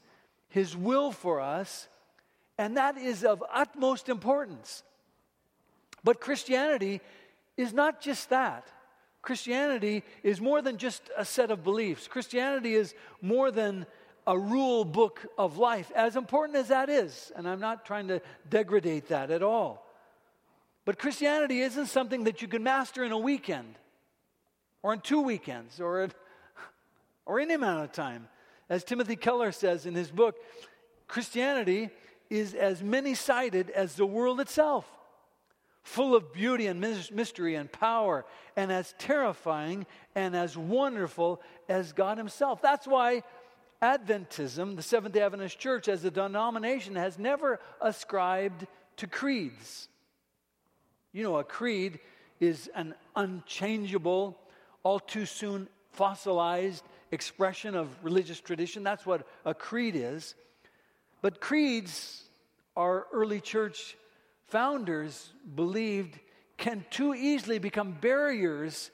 his 0.48 0.76
will 0.76 1.12
for 1.12 1.40
us, 1.40 1.88
and 2.58 2.76
that 2.76 2.96
is 2.96 3.24
of 3.24 3.42
utmost 3.52 4.08
importance. 4.08 4.82
But 6.02 6.20
Christianity 6.20 7.00
is 7.56 7.72
not 7.72 8.00
just 8.00 8.30
that. 8.30 8.68
Christianity 9.26 10.04
is 10.22 10.40
more 10.40 10.62
than 10.62 10.76
just 10.76 11.10
a 11.16 11.24
set 11.24 11.50
of 11.50 11.64
beliefs. 11.64 12.06
Christianity 12.06 12.76
is 12.76 12.94
more 13.20 13.50
than 13.50 13.84
a 14.24 14.38
rule 14.38 14.84
book 14.84 15.26
of 15.36 15.58
life, 15.58 15.90
as 15.96 16.14
important 16.14 16.56
as 16.56 16.68
that 16.68 16.88
is. 16.88 17.32
And 17.34 17.48
I'm 17.48 17.58
not 17.58 17.84
trying 17.84 18.06
to 18.06 18.22
degrade 18.48 19.08
that 19.08 19.32
at 19.32 19.42
all. 19.42 19.84
But 20.84 21.00
Christianity 21.00 21.60
isn't 21.62 21.86
something 21.86 22.22
that 22.22 22.40
you 22.40 22.46
can 22.46 22.62
master 22.62 23.02
in 23.02 23.10
a 23.10 23.18
weekend 23.18 23.74
or 24.84 24.92
in 24.92 25.00
two 25.00 25.22
weekends 25.22 25.80
or, 25.80 26.08
or 27.26 27.40
any 27.40 27.54
amount 27.54 27.82
of 27.82 27.90
time. 27.90 28.28
As 28.70 28.84
Timothy 28.84 29.16
Keller 29.16 29.50
says 29.50 29.86
in 29.86 29.96
his 29.96 30.12
book, 30.12 30.36
Christianity 31.08 31.90
is 32.30 32.54
as 32.54 32.80
many 32.80 33.16
sided 33.16 33.70
as 33.70 33.96
the 33.96 34.06
world 34.06 34.40
itself 34.40 34.86
full 35.86 36.16
of 36.16 36.32
beauty 36.32 36.66
and 36.66 36.80
mystery 36.80 37.54
and 37.54 37.70
power, 37.70 38.24
and 38.56 38.72
as 38.72 38.92
terrifying 38.98 39.86
and 40.16 40.34
as 40.34 40.56
wonderful 40.56 41.40
as 41.68 41.92
God 41.92 42.18
Himself. 42.18 42.60
That's 42.60 42.88
why 42.88 43.22
Adventism, 43.80 44.74
the 44.74 44.82
Seventh 44.82 45.14
day 45.14 45.20
Adventist 45.20 45.60
Church, 45.60 45.86
as 45.86 46.04
a 46.04 46.10
denomination, 46.10 46.96
has 46.96 47.20
never 47.20 47.60
ascribed 47.80 48.66
to 48.96 49.06
creeds. 49.06 49.86
You 51.12 51.22
know, 51.22 51.36
a 51.36 51.44
creed 51.44 52.00
is 52.40 52.68
an 52.74 52.92
unchangeable, 53.14 54.36
all 54.82 54.98
too 54.98 55.24
soon 55.24 55.68
fossilized 55.92 56.82
expression 57.12 57.76
of 57.76 57.88
religious 58.02 58.40
tradition. 58.40 58.82
That's 58.82 59.06
what 59.06 59.24
a 59.44 59.54
creed 59.54 59.94
is. 59.94 60.34
But 61.22 61.40
creeds 61.40 62.24
are 62.76 63.06
early 63.12 63.40
church 63.40 63.96
founders 64.48 65.32
believed 65.54 66.18
can 66.56 66.84
too 66.90 67.14
easily 67.14 67.58
become 67.58 67.92
barriers 67.92 68.90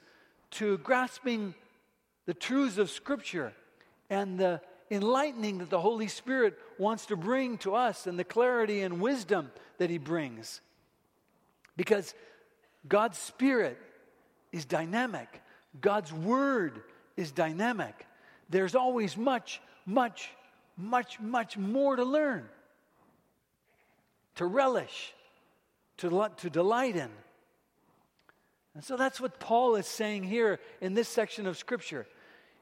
to 0.51 0.77
grasping 0.79 1.55
the 2.25 2.33
truths 2.33 2.77
of 2.77 2.89
Scripture 2.89 3.53
and 4.09 4.37
the 4.37 4.61
enlightening 4.91 5.59
that 5.59 5.69
the 5.69 5.79
Holy 5.79 6.07
Spirit 6.07 6.59
wants 6.77 7.07
to 7.07 7.15
bring 7.15 7.57
to 7.59 7.75
us 7.75 8.05
and 8.05 8.19
the 8.19 8.23
clarity 8.23 8.81
and 8.81 9.01
wisdom 9.01 9.51
that 9.77 9.89
He 9.89 9.97
brings. 9.97 10.61
Because 11.75 12.13
God's 12.87 13.17
Spirit 13.17 13.77
is 14.51 14.65
dynamic, 14.65 15.41
God's 15.81 16.13
Word 16.13 16.81
is 17.17 17.31
dynamic. 17.31 18.05
There's 18.49 18.75
always 18.75 19.17
much, 19.17 19.61
much, 19.85 20.29
much, 20.77 21.19
much 21.19 21.57
more 21.57 21.95
to 21.95 22.03
learn, 22.03 22.47
to 24.35 24.45
relish, 24.45 25.13
to, 25.97 26.29
to 26.37 26.49
delight 26.49 26.95
in. 26.95 27.09
And 28.75 28.83
so 28.83 28.97
that's 28.97 29.21
what 29.21 29.39
Paul 29.39 29.75
is 29.75 29.85
saying 29.85 30.23
here 30.23 30.59
in 30.81 30.93
this 30.93 31.07
section 31.07 31.45
of 31.45 31.57
Scripture. 31.57 32.07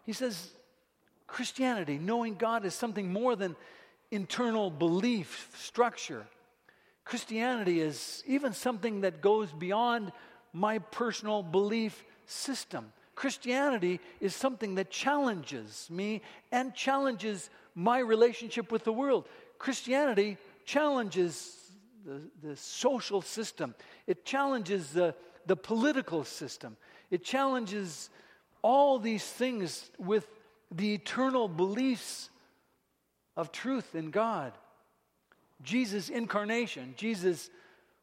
He 0.05 0.13
says, 0.13 0.51
Christianity, 1.27 1.97
knowing 1.97 2.35
God, 2.35 2.65
is 2.65 2.73
something 2.73 3.11
more 3.11 3.35
than 3.35 3.55
internal 4.11 4.69
belief 4.69 5.49
structure. 5.57 6.25
Christianity 7.05 7.79
is 7.79 8.23
even 8.27 8.53
something 8.53 9.01
that 9.01 9.21
goes 9.21 9.51
beyond 9.53 10.11
my 10.53 10.79
personal 10.79 11.43
belief 11.43 12.03
system. 12.25 12.91
Christianity 13.15 13.99
is 14.19 14.35
something 14.35 14.75
that 14.75 14.91
challenges 14.91 15.87
me 15.89 16.21
and 16.51 16.73
challenges 16.73 17.49
my 17.75 17.99
relationship 17.99 18.71
with 18.71 18.83
the 18.83 18.91
world. 18.91 19.25
Christianity 19.57 20.37
challenges 20.65 21.60
the, 22.05 22.21
the 22.41 22.55
social 22.55 23.21
system, 23.21 23.75
it 24.07 24.25
challenges 24.25 24.91
the, 24.91 25.15
the 25.45 25.55
political 25.55 26.23
system, 26.23 26.77
it 27.09 27.23
challenges 27.23 28.09
all 28.61 28.99
these 28.99 29.25
things 29.25 29.89
with 29.97 30.27
the 30.71 30.93
eternal 30.93 31.47
beliefs 31.47 32.29
of 33.35 33.51
truth 33.51 33.95
in 33.95 34.11
God. 34.11 34.53
Jesus' 35.63 36.09
incarnation, 36.09 36.93
Jesus' 36.97 37.49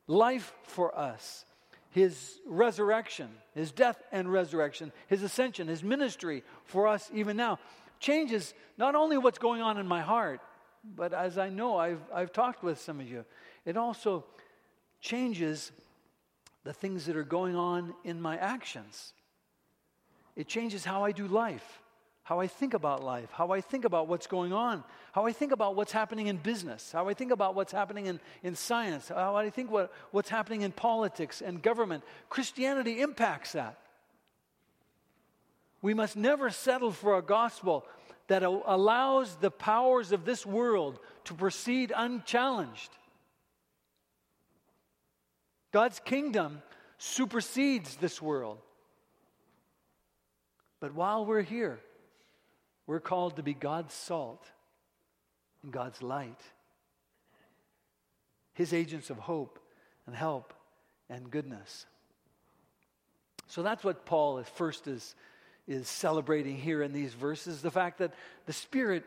life 0.07 0.53
for 0.63 0.97
us, 0.97 1.45
his 1.91 2.41
resurrection, 2.47 3.29
his 3.55 3.73
death 3.73 4.03
and 4.13 4.31
resurrection, 4.31 4.93
his 5.07 5.23
ascension, 5.23 5.69
his 5.69 5.83
ministry 5.83 6.43
for 6.65 6.87
us 6.87 7.11
even 7.15 7.37
now 7.37 7.59
changes 8.01 8.55
not 8.77 8.95
only 8.95 9.19
what's 9.19 9.39
going 9.39 9.61
on 9.61 9.79
in 9.79 9.87
my 9.87 10.01
heart, 10.01 10.41
but 10.97 11.13
as 11.13 11.39
I 11.39 11.49
know, 11.49 11.77
I've, 11.77 12.01
I've 12.15 12.33
talked 12.33 12.63
with 12.63 12.81
some 12.81 13.01
of 13.01 13.09
you, 13.09 13.25
it 13.69 13.77
also 13.77 14.25
changes 14.99 15.73
the 16.65 16.73
things 16.73 17.05
that 17.05 17.17
are 17.17 17.23
going 17.23 17.55
on 17.55 17.95
in 18.03 18.19
my 18.19 18.39
actions. 18.39 19.13
It 20.37 20.49
changes 20.49 20.87
how 20.87 21.05
I 21.05 21.13
do 21.13 21.27
life, 21.27 21.83
how 22.23 22.41
I 22.41 22.47
think 22.47 22.73
about 22.73 23.05
life, 23.05 23.29
how 23.31 23.51
I 23.51 23.61
think 23.61 23.85
about 23.85 24.09
what's 24.09 24.27
going 24.27 24.55
on, 24.55 24.85
how 25.13 25.27
I 25.27 25.33
think 25.33 25.53
about 25.53 25.77
what's 25.77 25.93
happening 25.93 26.29
in 26.29 26.39
business, 26.39 26.93
how 26.93 27.11
I 27.11 27.13
think 27.13 27.31
about 27.31 27.55
what's 27.55 27.71
happening 27.71 28.07
in, 28.07 28.21
in 28.43 28.55
science, 28.55 29.09
how 29.09 29.37
I 29.37 29.51
think 29.51 29.71
what, 29.71 29.93
what's 30.13 30.31
happening 30.31 30.63
in 30.63 30.73
politics 30.73 31.43
and 31.43 31.61
government. 31.61 32.05
Christianity 32.31 33.03
impacts 33.03 33.53
that. 33.53 33.79
We 35.83 35.93
must 35.93 36.17
never 36.17 36.49
settle 36.49 36.91
for 36.91 37.19
a 37.19 37.23
gospel 37.23 37.85
that 38.29 38.43
allows 38.43 39.37
the 39.37 39.51
powers 39.51 40.11
of 40.11 40.25
this 40.25 40.47
world 40.47 40.99
to 41.25 41.35
proceed 41.35 41.93
unchallenged. 41.95 42.91
God's 45.73 46.01
kingdom 46.01 46.63
supersedes 46.99 47.97
this 47.97 48.21
world. 48.21 48.59
But 50.81 50.95
while 50.95 51.27
we're 51.27 51.43
here, 51.43 51.81
we're 52.87 53.01
called 53.01 53.37
to 53.37 53.43
be 53.43 53.55
God's 53.55 53.95
salt 53.95 54.45
and 55.63 55.73
God's 55.73 56.03
light, 56.03 56.41
His 58.55 58.73
agents 58.73 59.11
of 59.11 59.19
hope 59.19 59.59
and 60.07 60.15
help 60.15 60.55
and 61.11 61.31
goodness. 61.31 61.87
So 63.49 63.63
that's 63.63 63.83
what 63.83 64.07
Paul 64.07 64.39
at 64.39 64.49
first 64.49 64.87
is, 64.87 65.15
is 65.67 65.89
celebrating 65.89 66.57
here 66.57 66.83
in 66.83 66.93
these 66.93 67.13
verses 67.13 67.63
the 67.63 67.71
fact 67.71 67.99
that 67.99 68.13
the 68.47 68.53
Spirit 68.53 69.05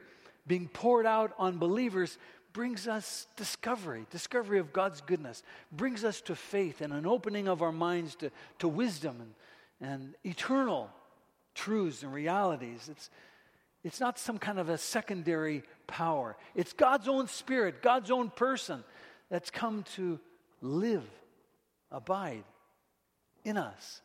being 0.47 0.67
poured 0.67 1.05
out 1.05 1.33
on 1.37 1.57
believers 1.57 2.17
brings 2.53 2.87
us 2.87 3.27
discovery, 3.35 4.05
discovery 4.09 4.59
of 4.59 4.73
God's 4.73 5.01
goodness, 5.01 5.43
brings 5.71 6.03
us 6.03 6.21
to 6.21 6.35
faith 6.35 6.81
and 6.81 6.93
an 6.93 7.05
opening 7.05 7.47
of 7.47 7.61
our 7.61 7.71
minds 7.71 8.15
to, 8.15 8.31
to 8.59 8.67
wisdom 8.67 9.17
and, 9.79 9.91
and 9.91 10.15
eternal 10.23 10.89
truths 11.55 12.03
and 12.03 12.13
realities. 12.13 12.89
It's, 12.89 13.09
it's 13.83 13.99
not 13.99 14.19
some 14.19 14.37
kind 14.37 14.59
of 14.59 14.69
a 14.69 14.77
secondary 14.77 15.63
power. 15.87 16.37
It's 16.55 16.73
God's 16.73 17.07
own 17.07 17.27
spirit, 17.27 17.81
God's 17.81 18.11
own 18.11 18.29
person 18.29 18.83
that's 19.29 19.49
come 19.49 19.83
to 19.95 20.19
live, 20.61 21.03
abide 21.91 22.43
in 23.43 23.57
us. 23.57 24.01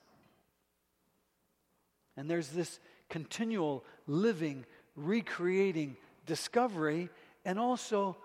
And 2.16 2.30
there's 2.30 2.48
this 2.48 2.78
continual 3.08 3.84
living, 4.06 4.64
recreating 4.94 5.96
discovery 6.24 7.10
and 7.44 7.58
also 7.58 8.16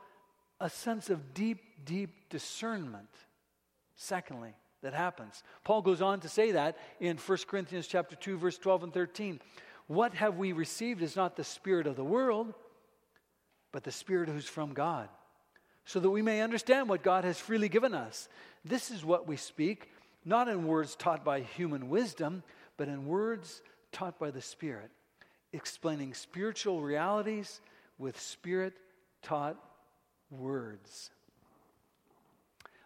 a 0.62 0.69
sense 0.69 1.10
of 1.10 1.34
deep, 1.34 1.60
deep 1.84 2.30
discernment. 2.30 3.10
Secondly, 3.95 4.54
that 4.84 4.93
happens. 4.93 5.43
Paul 5.63 5.82
goes 5.82 6.02
on 6.02 6.21
to 6.21 6.30
say 6.30 6.52
that 6.52 6.78
in 7.00 7.17
1 7.17 7.38
Corinthians 7.47 7.88
chapter 7.88 8.15
2 8.15 8.38
verse 8.38 8.58
12 8.58 8.84
and 8.84 8.93
13. 8.93 9.39
What 9.88 10.13
have 10.13 10.38
we 10.38 10.54
received 10.54 11.02
is 11.02 11.15
not 11.15 11.36
the 11.36 11.43
spirit 11.43 11.88
of 11.88 11.95
the 11.95 12.04
world, 12.04 12.54
but 13.71 13.84
the 13.84 13.91
spirit 13.91 14.30
who's 14.30 14.47
from 14.47 14.74
God, 14.74 15.10
so 15.86 16.00
that 16.00 16.10
we 16.10 16.21
may 16.21 16.41
understand 16.41 16.88
what 16.88 17.04
God 17.04 17.24
has 17.24 17.39
freely 17.39 17.67
given 17.67 17.93
us. 17.93 18.30
This 18.63 18.91
is 18.91 19.04
what 19.04 19.28
we 19.28 19.36
speak, 19.38 19.89
not 20.24 20.47
in 20.47 20.67
words 20.67 20.95
taught 20.95 21.26
by 21.26 21.41
human 21.41 21.89
wisdom, 21.89 22.43
but 22.78 22.88
in 22.88 23.06
words 23.06 23.62
taught 23.91 24.19
by 24.19 24.32
the 24.32 24.41
Spirit, 24.41 24.91
explaining 25.52 26.13
spiritual 26.13 26.82
realities 26.82 27.62
with 27.97 28.19
spirit 28.19 28.74
taught 29.21 29.58
words. 30.32 31.12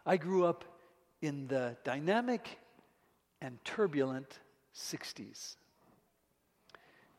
I 0.05 0.17
grew 0.17 0.45
up 0.45 0.65
in 1.21 1.47
the 1.47 1.77
dynamic 1.83 2.59
and 3.41 3.63
turbulent 3.63 4.39
60s. 4.75 5.55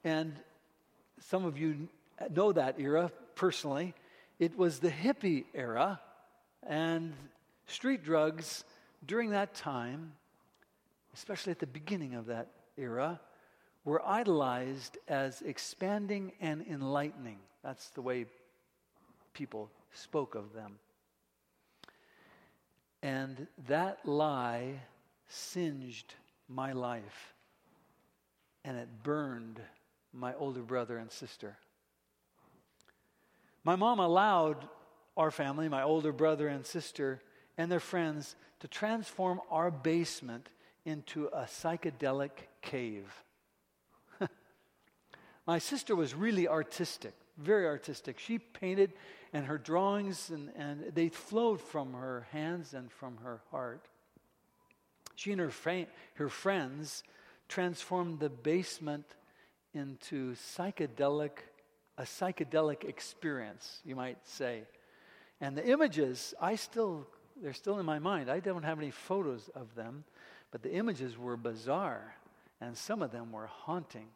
And 0.05 0.35
some 1.21 1.45
of 1.45 1.59
you 1.59 1.89
know 2.35 2.53
that 2.53 2.79
era 2.79 3.11
personally. 3.35 3.95
It 4.39 4.57
was 4.57 4.79
the 4.79 4.91
hippie 4.91 5.45
era, 5.55 6.01
and 6.67 7.15
street 7.67 8.05
drugs 8.05 8.65
during 9.07 9.31
that 9.31 9.55
time, 9.55 10.13
especially 11.15 11.53
at 11.53 11.59
the 11.59 11.67
beginning 11.67 12.15
of 12.15 12.27
that 12.27 12.49
era, 12.77 13.21
were 13.85 14.07
idolized 14.07 14.99
as 15.09 15.43
expanding 15.43 16.33
and 16.41 16.67
enlightening. 16.67 17.39
That's 17.63 17.89
the 17.91 18.03
way 18.03 18.27
people 19.33 19.71
spoke 19.97 20.35
of 20.35 20.53
them. 20.53 20.79
And 23.03 23.47
that 23.69 24.07
lie 24.07 24.81
singed 25.29 26.15
my 26.49 26.73
life, 26.73 27.35
and 28.65 28.77
it 28.77 28.89
burned 29.03 29.61
my 30.13 30.35
older 30.35 30.63
brother 30.63 30.99
and 30.99 31.11
sister. 31.11 31.57
My 33.65 33.77
mom 33.77 33.99
allowed 33.99 34.69
our 35.17 35.31
family, 35.31 35.69
my 35.69 35.83
older 35.83 36.13
brother 36.13 36.49
and 36.49 36.65
sister, 36.65 37.21
and 37.59 37.71
their 37.71 37.81
friends 37.81 38.37
to 38.61 38.69
transform 38.69 39.41
our 39.51 39.71
basement 39.71 40.49
into 40.85 41.27
a 41.27 41.43
psychedelic 41.43 42.31
cave. 42.63 43.25
My 45.47 45.59
sister 45.59 45.97
was 45.97 46.15
really 46.15 46.47
artistic, 46.47 47.15
very 47.39 47.67
artistic. 47.67 48.19
She 48.19 48.39
painted, 48.39 48.93
and 49.37 49.45
her 49.45 49.59
drawings, 49.59 50.31
and, 50.31 50.51
and 50.57 50.95
they 50.95 51.11
flowed 51.11 51.61
from 51.61 51.93
her 51.93 52.27
hands 52.33 52.73
and 52.73 52.91
from 52.91 53.19
her 53.19 53.43
heart. 53.51 53.85
She 55.15 55.31
and 55.31 55.39
her, 55.39 55.53
her 56.15 56.29
friends 56.31 57.03
transformed 57.47 58.19
the 58.19 58.31
basement 58.31 59.05
into 59.75 60.35
psychedelic, 60.37 61.33
a 61.99 62.05
psychedelic 62.05 62.85
experience, 62.85 63.83
you 63.85 63.95
might 63.95 64.27
say. 64.27 64.63
And 65.39 65.55
the 65.55 65.69
images, 65.69 66.33
I 66.41 66.57
still, 66.57 67.07
they're 67.43 67.53
still 67.53 67.79
in 67.79 67.85
my 67.85 67.99
mind. 67.99 68.31
I 68.31 68.41
don't 68.41 68.63
have 68.63 68.79
any 68.79 68.91
photos 68.91 69.51
of 69.55 69.75
them, 69.75 70.05
but 70.51 70.63
the 70.63 70.73
images 70.73 71.19
were 71.19 71.37
bizarre, 71.37 72.17
and 72.63 72.75
some 72.75 73.03
of 73.03 73.13
them 73.13 73.33
were 73.33 73.49
haunting. 73.49 74.07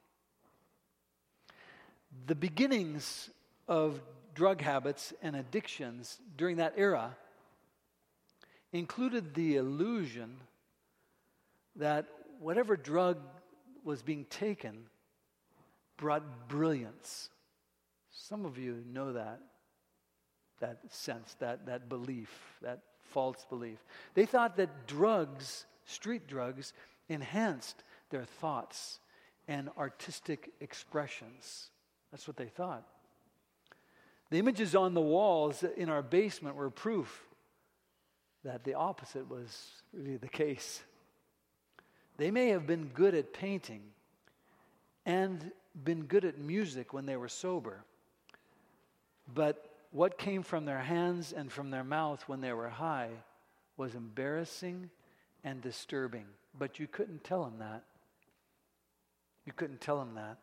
The 2.26 2.34
beginnings 2.34 3.28
of 3.68 4.00
drug 4.34 4.60
habits 4.60 5.12
and 5.22 5.36
addictions 5.36 6.18
during 6.36 6.56
that 6.56 6.74
era 6.76 7.16
included 8.72 9.34
the 9.34 9.56
illusion 9.56 10.36
that 11.76 12.06
whatever 12.38 12.76
drug 12.76 13.18
was 13.84 14.02
being 14.02 14.24
taken 14.26 14.84
brought 15.96 16.48
brilliance. 16.48 17.30
Some 18.10 18.44
of 18.44 18.58
you 18.58 18.82
know 18.92 19.12
that, 19.12 19.40
that 20.60 20.78
sense, 20.88 21.36
that, 21.40 21.66
that 21.66 21.88
belief, 21.88 22.30
that 22.62 22.80
false 23.10 23.44
belief. 23.48 23.78
They 24.14 24.26
thought 24.26 24.56
that 24.56 24.86
drugs, 24.86 25.66
street 25.84 26.26
drugs, 26.26 26.72
enhanced 27.08 27.82
their 28.10 28.24
thoughts 28.24 29.00
and 29.48 29.68
artistic 29.76 30.50
expressions. 30.60 31.70
That's 32.10 32.26
what 32.26 32.36
they 32.36 32.46
thought. 32.46 32.86
The 34.30 34.38
images 34.38 34.74
on 34.74 34.94
the 34.94 35.00
walls 35.00 35.64
in 35.76 35.88
our 35.88 36.02
basement 36.02 36.56
were 36.56 36.70
proof 36.70 37.26
that 38.44 38.64
the 38.64 38.74
opposite 38.74 39.28
was 39.28 39.82
really 39.92 40.16
the 40.16 40.28
case. 40.28 40.82
They 42.16 42.30
may 42.30 42.48
have 42.48 42.66
been 42.66 42.86
good 42.86 43.14
at 43.14 43.32
painting 43.32 43.82
and 45.04 45.50
been 45.84 46.04
good 46.04 46.24
at 46.24 46.38
music 46.38 46.92
when 46.92 47.06
they 47.06 47.16
were 47.16 47.28
sober, 47.28 47.84
but 49.34 49.66
what 49.90 50.18
came 50.18 50.42
from 50.42 50.64
their 50.64 50.78
hands 50.78 51.32
and 51.32 51.50
from 51.50 51.70
their 51.70 51.84
mouth 51.84 52.22
when 52.28 52.40
they 52.40 52.52
were 52.52 52.68
high 52.68 53.10
was 53.76 53.94
embarrassing 53.94 54.90
and 55.42 55.60
disturbing. 55.60 56.26
But 56.56 56.78
you 56.78 56.86
couldn't 56.86 57.24
tell 57.24 57.44
them 57.44 57.58
that. 57.58 57.82
You 59.46 59.52
couldn't 59.52 59.80
tell 59.80 59.98
them 59.98 60.14
that. 60.14 60.38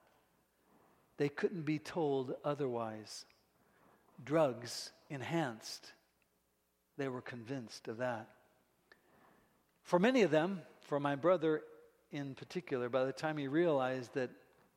They 1.17 1.29
couldn't 1.29 1.63
be 1.63 1.79
told 1.79 2.35
otherwise. 2.43 3.25
Drugs 4.23 4.91
enhanced. 5.09 5.93
They 6.97 7.07
were 7.07 7.21
convinced 7.21 7.87
of 7.87 7.97
that. 7.97 8.27
For 9.83 9.99
many 9.99 10.23
of 10.23 10.31
them, 10.31 10.61
for 10.81 10.99
my 10.99 11.15
brother 11.15 11.61
in 12.11 12.35
particular, 12.35 12.89
by 12.89 13.05
the 13.05 13.13
time 13.13 13.37
he 13.37 13.47
realized 13.47 14.13
that 14.15 14.29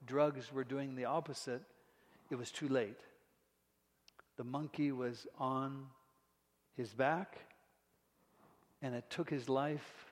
drugs 0.07 0.53
were 0.53 0.65
doing 0.65 0.95
the 0.95 1.07
opposite, 1.07 1.63
it 2.31 2.37
was 2.37 2.51
too 2.51 2.69
late. 2.69 3.01
The 4.37 4.45
monkey 4.45 4.93
was 4.93 5.27
on 5.39 5.87
his 6.77 6.91
back, 6.91 7.39
and 8.83 8.95
it 8.95 9.09
took 9.11 9.29
his 9.29 9.49
life 9.49 10.07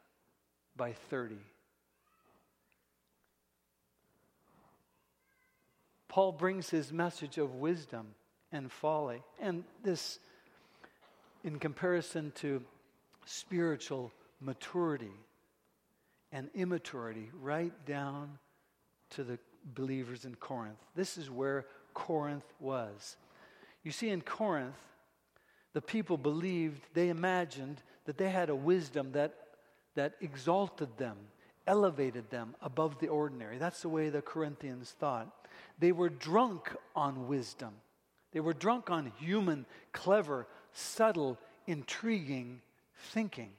by 0.76 0.92
30. 0.92 1.36
Paul 6.08 6.32
brings 6.32 6.70
his 6.70 6.92
message 6.92 7.38
of 7.38 7.54
wisdom 7.54 8.14
and 8.52 8.70
folly. 8.70 9.22
And 9.40 9.64
this, 9.82 10.18
in 11.44 11.58
comparison 11.58 12.32
to 12.36 12.62
spiritual 13.24 14.12
maturity 14.40 15.12
and 16.32 16.50
immaturity, 16.54 17.30
right 17.40 17.72
down 17.86 18.38
to 19.10 19.24
the 19.24 19.38
believers 19.74 20.24
in 20.24 20.34
Corinth. 20.34 20.78
This 20.94 21.16
is 21.18 21.30
where 21.30 21.66
Corinth 21.94 22.44
was. 22.60 23.16
You 23.82 23.90
see, 23.90 24.10
in 24.10 24.20
Corinth, 24.20 24.76
the 25.72 25.80
people 25.80 26.16
believed, 26.16 26.82
they 26.94 27.08
imagined 27.08 27.82
that 28.04 28.18
they 28.18 28.30
had 28.30 28.50
a 28.50 28.54
wisdom 28.54 29.12
that, 29.12 29.34
that 29.94 30.14
exalted 30.20 30.96
them, 30.96 31.16
elevated 31.66 32.30
them 32.30 32.54
above 32.62 32.98
the 32.98 33.08
ordinary. 33.08 33.58
That's 33.58 33.82
the 33.82 33.88
way 33.88 34.08
the 34.08 34.22
Corinthians 34.22 34.94
thought. 34.98 35.28
They 35.78 35.92
were 35.92 36.08
drunk 36.08 36.74
on 36.96 37.28
wisdom. 37.28 37.74
They 38.32 38.40
were 38.40 38.52
drunk 38.52 38.90
on 38.90 39.12
human, 39.18 39.66
clever, 39.92 40.46
subtle, 40.72 41.38
intriguing 41.66 42.60
thinking. 43.12 43.50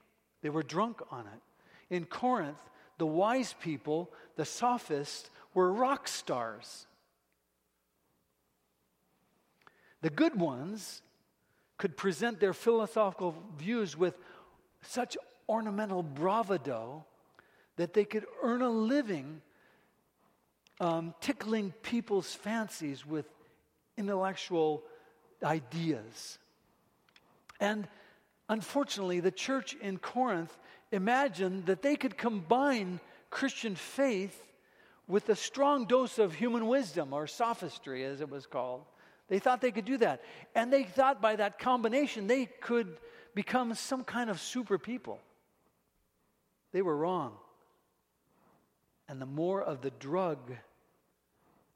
They 0.41 0.49
were 0.49 0.63
drunk 0.63 1.01
on 1.11 1.21
it. 1.21 1.93
In 1.95 2.05
Corinth, 2.05 2.59
the 2.97 3.05
wise 3.05 3.55
people, 3.61 4.11
the 4.35 4.45
sophists, 4.45 5.29
were 5.53 5.71
rock 5.71 6.07
stars. 6.07 6.85
The 10.01 10.09
good 10.09 10.39
ones 10.39 11.01
could 11.77 11.97
present 11.97 12.39
their 12.39 12.53
philosophical 12.53 13.35
views 13.57 13.97
with 13.97 14.15
such 14.81 15.17
ornamental 15.47 16.03
bravado 16.03 17.05
that 17.77 17.93
they 17.93 18.05
could 18.05 18.25
earn 18.43 18.61
a 18.61 18.69
living 18.69 19.41
um, 20.79 21.13
tickling 21.19 21.73
people's 21.81 22.33
fancies 22.33 23.05
with 23.05 23.25
intellectual 23.99 24.81
ideas. 25.43 26.39
And 27.59 27.87
unfortunately, 28.47 29.19
the 29.19 29.31
church 29.31 29.75
in 29.75 29.99
Corinth 29.99 30.57
imagined 30.91 31.67
that 31.67 31.81
they 31.81 31.95
could 31.95 32.17
combine 32.17 32.99
Christian 33.29 33.75
faith 33.75 34.43
with 35.07 35.29
a 35.29 35.35
strong 35.35 35.85
dose 35.85 36.17
of 36.17 36.33
human 36.33 36.67
wisdom 36.67 37.13
or 37.13 37.27
sophistry, 37.27 38.05
as 38.05 38.21
it 38.21 38.29
was 38.29 38.47
called. 38.47 38.85
They 39.27 39.39
thought 39.39 39.61
they 39.61 39.71
could 39.71 39.85
do 39.85 39.97
that. 39.97 40.23
And 40.55 40.71
they 40.71 40.83
thought 40.83 41.21
by 41.21 41.35
that 41.35 41.59
combination 41.59 42.27
they 42.27 42.45
could 42.45 42.97
become 43.35 43.73
some 43.75 44.03
kind 44.03 44.29
of 44.29 44.39
super 44.39 44.77
people. 44.77 45.19
They 46.71 46.81
were 46.81 46.95
wrong. 46.95 47.33
And 49.07 49.21
the 49.21 49.25
more 49.25 49.61
of 49.61 49.81
the 49.81 49.91
drug 49.91 50.39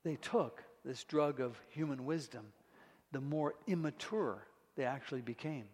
they 0.04 0.16
took, 0.16 0.64
this 0.86 1.04
drug 1.04 1.40
of 1.40 1.60
human 1.70 2.06
wisdom, 2.06 2.46
the 3.12 3.22
more 3.22 3.54
immature 3.68 4.46
they 4.76 4.84
actually 4.84 5.22
became. 5.22 5.66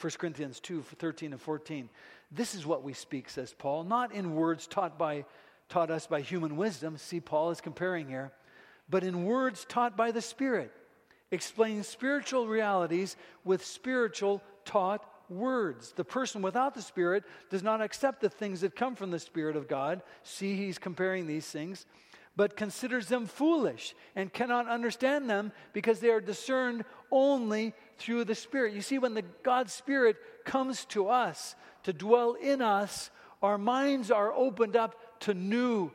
1 0.00 0.12
Corinthians 0.18 0.60
2 0.60 0.82
13 0.82 1.32
and 1.32 1.40
14. 1.40 1.88
This 2.30 2.54
is 2.54 2.64
what 2.64 2.82
we 2.82 2.92
speak, 2.92 3.28
says 3.30 3.54
Paul, 3.56 3.84
not 3.84 4.12
in 4.12 4.34
words 4.34 4.66
taught, 4.66 4.98
by, 4.98 5.24
taught 5.68 5.90
us 5.90 6.06
by 6.06 6.20
human 6.20 6.56
wisdom. 6.56 6.96
See, 6.98 7.20
Paul 7.20 7.50
is 7.50 7.60
comparing 7.60 8.08
here, 8.08 8.32
but 8.88 9.02
in 9.02 9.24
words 9.24 9.64
taught 9.68 9.96
by 9.96 10.12
the 10.12 10.22
Spirit, 10.22 10.72
explaining 11.30 11.82
spiritual 11.82 12.46
realities 12.46 13.16
with 13.44 13.64
spiritual 13.64 14.42
taught 14.64 15.04
words. 15.28 15.92
The 15.96 16.04
person 16.04 16.42
without 16.42 16.74
the 16.74 16.82
Spirit 16.82 17.24
does 17.50 17.62
not 17.62 17.80
accept 17.80 18.20
the 18.20 18.30
things 18.30 18.60
that 18.60 18.76
come 18.76 18.94
from 18.94 19.10
the 19.10 19.18
Spirit 19.18 19.56
of 19.56 19.68
God. 19.68 20.02
See, 20.22 20.56
he's 20.56 20.78
comparing 20.78 21.26
these 21.26 21.46
things, 21.46 21.86
but 22.38 22.56
considers 22.56 23.08
them 23.08 23.26
foolish 23.26 23.96
and 24.14 24.32
cannot 24.32 24.68
understand 24.68 25.28
them 25.28 25.50
because 25.72 25.98
they 25.98 26.08
are 26.08 26.20
discerned 26.20 26.84
only 27.10 27.74
through 27.96 28.24
the 28.24 28.34
Spirit. 28.36 28.74
You 28.74 28.80
see, 28.80 28.98
when 28.98 29.14
the 29.14 29.24
God's 29.42 29.72
Spirit 29.72 30.16
comes 30.44 30.84
to 30.86 31.08
us 31.08 31.56
to 31.82 31.92
dwell 31.92 32.34
in 32.34 32.62
us, 32.62 33.10
our 33.42 33.58
minds 33.58 34.12
are 34.12 34.32
opened 34.32 34.76
up 34.76 34.94
to 35.22 35.34
new 35.34 35.90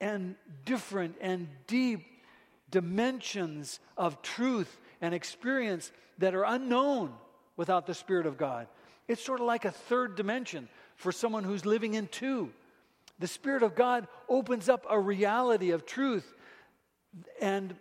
and 0.00 0.36
different 0.64 1.16
and 1.20 1.48
deep 1.66 2.06
dimensions 2.70 3.80
of 3.96 4.22
truth 4.22 4.78
and 5.00 5.12
experience 5.12 5.90
that 6.18 6.36
are 6.36 6.44
unknown 6.44 7.12
without 7.56 7.88
the 7.88 7.94
Spirit 7.94 8.26
of 8.26 8.38
God. 8.38 8.68
It's 9.08 9.24
sort 9.24 9.40
of 9.40 9.46
like 9.46 9.64
a 9.64 9.72
third 9.72 10.14
dimension 10.14 10.68
for 10.94 11.10
someone 11.10 11.42
who's 11.42 11.66
living 11.66 11.94
in 11.94 12.06
two. 12.06 12.52
The 13.20 13.28
Spirit 13.28 13.62
of 13.62 13.74
God 13.74 14.08
opens 14.28 14.68
up 14.68 14.86
a 14.88 14.98
reality 14.98 15.70
of 15.70 15.86
truth 15.86 16.34
and 17.40 17.74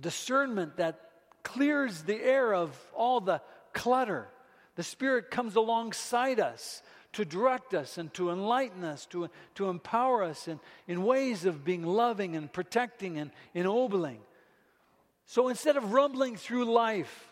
discernment 0.00 0.78
that 0.78 0.98
clears 1.42 2.02
the 2.02 2.16
air 2.16 2.54
of 2.54 2.76
all 2.94 3.20
the 3.20 3.42
clutter. 3.74 4.28
The 4.76 4.82
Spirit 4.82 5.30
comes 5.30 5.56
alongside 5.56 6.40
us 6.40 6.82
to 7.12 7.26
direct 7.26 7.74
us 7.74 7.98
and 7.98 8.12
to 8.14 8.30
enlighten 8.30 8.82
us, 8.82 9.04
to, 9.06 9.28
to 9.56 9.68
empower 9.68 10.22
us 10.22 10.48
in, 10.48 10.58
in 10.88 11.04
ways 11.04 11.44
of 11.44 11.64
being 11.64 11.84
loving 11.84 12.34
and 12.34 12.50
protecting 12.50 13.18
and 13.18 13.30
ennobling. 13.52 14.20
So 15.26 15.48
instead 15.48 15.76
of 15.76 15.92
rumbling 15.92 16.36
through 16.36 16.64
life, 16.64 17.28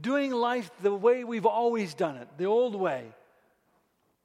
doing 0.00 0.30
life 0.30 0.70
the 0.80 0.94
way 0.94 1.24
we've 1.24 1.46
always 1.46 1.94
done 1.94 2.16
it, 2.16 2.28
the 2.38 2.46
old 2.46 2.76
way, 2.76 3.12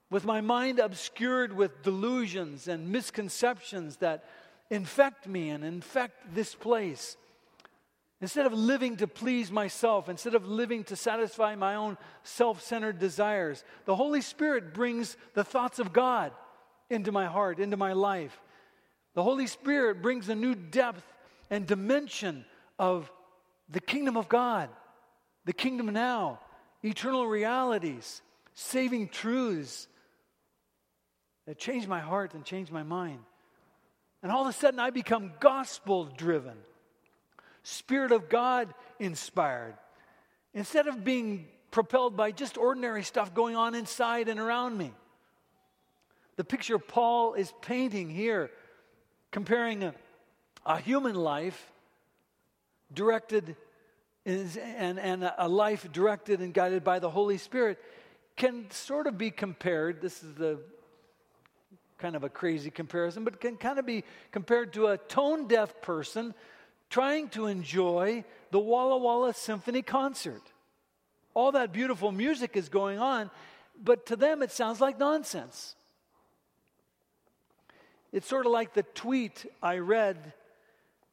with 0.10 0.26
my 0.26 0.42
mind 0.42 0.80
obscured 0.80 1.54
with 1.54 1.82
delusions 1.82 2.68
and 2.68 2.92
misconceptions 2.92 3.98
that 3.98 4.26
infect 4.70 5.28
me 5.28 5.50
and 5.50 5.64
infect 5.64 6.36
this 6.36 6.54
place, 6.56 7.18
Instead 8.24 8.46
of 8.46 8.54
living 8.54 8.96
to 8.96 9.06
please 9.06 9.52
myself, 9.52 10.08
instead 10.08 10.34
of 10.34 10.48
living 10.48 10.86
to 10.86 10.96
satisfy 10.96 11.56
my 11.56 11.76
own 11.76 11.98
self 12.24 12.62
centered 12.62 12.98
desires, 12.98 13.66
the 13.84 13.98
Holy 13.98 14.22
Spirit 14.22 14.74
brings 14.74 15.18
the 15.34 15.44
thoughts 15.44 15.78
of 15.78 15.92
God 15.92 16.32
into 16.90 17.12
my 17.12 17.26
heart, 17.26 17.60
into 17.60 17.76
my 17.76 17.92
life. 17.92 18.42
The 19.14 19.24
Holy 19.24 19.46
Spirit 19.46 20.02
brings 20.02 20.30
a 20.30 20.36
new 20.36 20.56
depth 20.56 21.04
and 21.50 21.68
dimension 21.68 22.46
of 22.80 23.12
the 23.68 23.82
kingdom 23.82 24.16
of 24.16 24.30
God, 24.30 24.70
the 25.44 25.52
kingdom 25.52 25.88
now, 25.88 26.40
eternal 26.82 27.28
realities, 27.28 28.22
saving 28.54 29.10
truths 29.10 29.90
that 31.46 31.58
changed 31.58 31.88
my 31.88 32.00
heart 32.00 32.34
and 32.34 32.46
changed 32.46 32.72
my 32.72 32.84
mind. 32.84 33.20
And 34.22 34.32
all 34.32 34.44
of 34.44 34.48
a 34.48 34.54
sudden, 34.54 34.80
I 34.80 34.90
become 34.90 35.34
gospel 35.40 36.06
driven. 36.06 36.58
Spirit 37.64 38.12
of 38.12 38.30
God 38.30 38.74
inspired. 39.00 39.76
Instead 40.54 40.88
of 40.88 41.04
being 41.04 41.48
propelled 41.72 42.16
by 42.16 42.32
just 42.32 42.58
ordinary 42.58 43.04
stuff 43.04 43.34
going 43.34 43.56
on 43.56 43.76
inside 43.76 44.30
and 44.30 44.40
around 44.40 44.78
me. 44.78 44.94
The 46.36 46.44
picture 46.44 46.80
Paul 46.80 47.34
is 47.34 47.54
painting 47.62 48.10
here, 48.10 48.52
comparing 49.32 49.84
a, 49.84 49.94
a 50.66 50.78
human 50.78 51.16
life 51.16 51.72
directed 52.94 53.56
is, 54.26 54.56
and, 54.58 55.00
and 55.00 55.30
a 55.38 55.50
life 55.50 55.92
directed 55.92 56.40
and 56.40 56.54
guided 56.54 56.84
by 56.84 57.00
the 57.00 57.10
Holy 57.10 57.38
Spirit, 57.38 57.78
can 58.36 58.70
sort 58.72 59.08
of 59.08 59.18
be 59.18 59.32
compared. 59.32 60.02
This 60.02 60.24
is 60.24 60.34
the 60.36 60.60
kind 62.04 62.18
of 62.18 62.26
a 62.26 62.30
crazy 62.30 62.70
comparison, 62.70 63.24
but 63.24 63.40
can 63.40 63.56
kind 63.56 63.80
of 63.80 63.86
be 63.86 64.04
compared 64.30 64.74
to 64.74 64.88
a 64.88 64.98
tone 64.98 65.48
deaf 65.48 65.82
person 65.82 66.34
trying 66.90 67.30
to 67.30 67.46
enjoy 67.46 68.26
the 68.52 68.60
Walla 68.60 68.98
Walla 68.98 69.34
Symphony 69.34 69.82
concert. 69.82 70.42
All 71.34 71.54
that 71.54 71.72
beautiful 71.72 72.12
music 72.12 72.58
is 72.58 72.68
going 72.68 73.00
on, 73.00 73.32
but 73.82 74.06
to 74.08 74.18
them 74.18 74.44
it 74.44 74.52
sounds 74.52 74.82
like 74.82 75.00
nonsense. 75.00 75.76
It's 78.12 78.28
sort 78.28 78.46
of 78.48 78.52
like 78.52 78.74
the 78.74 78.84
tweet 78.84 79.46
I 79.62 79.78
read 79.78 80.34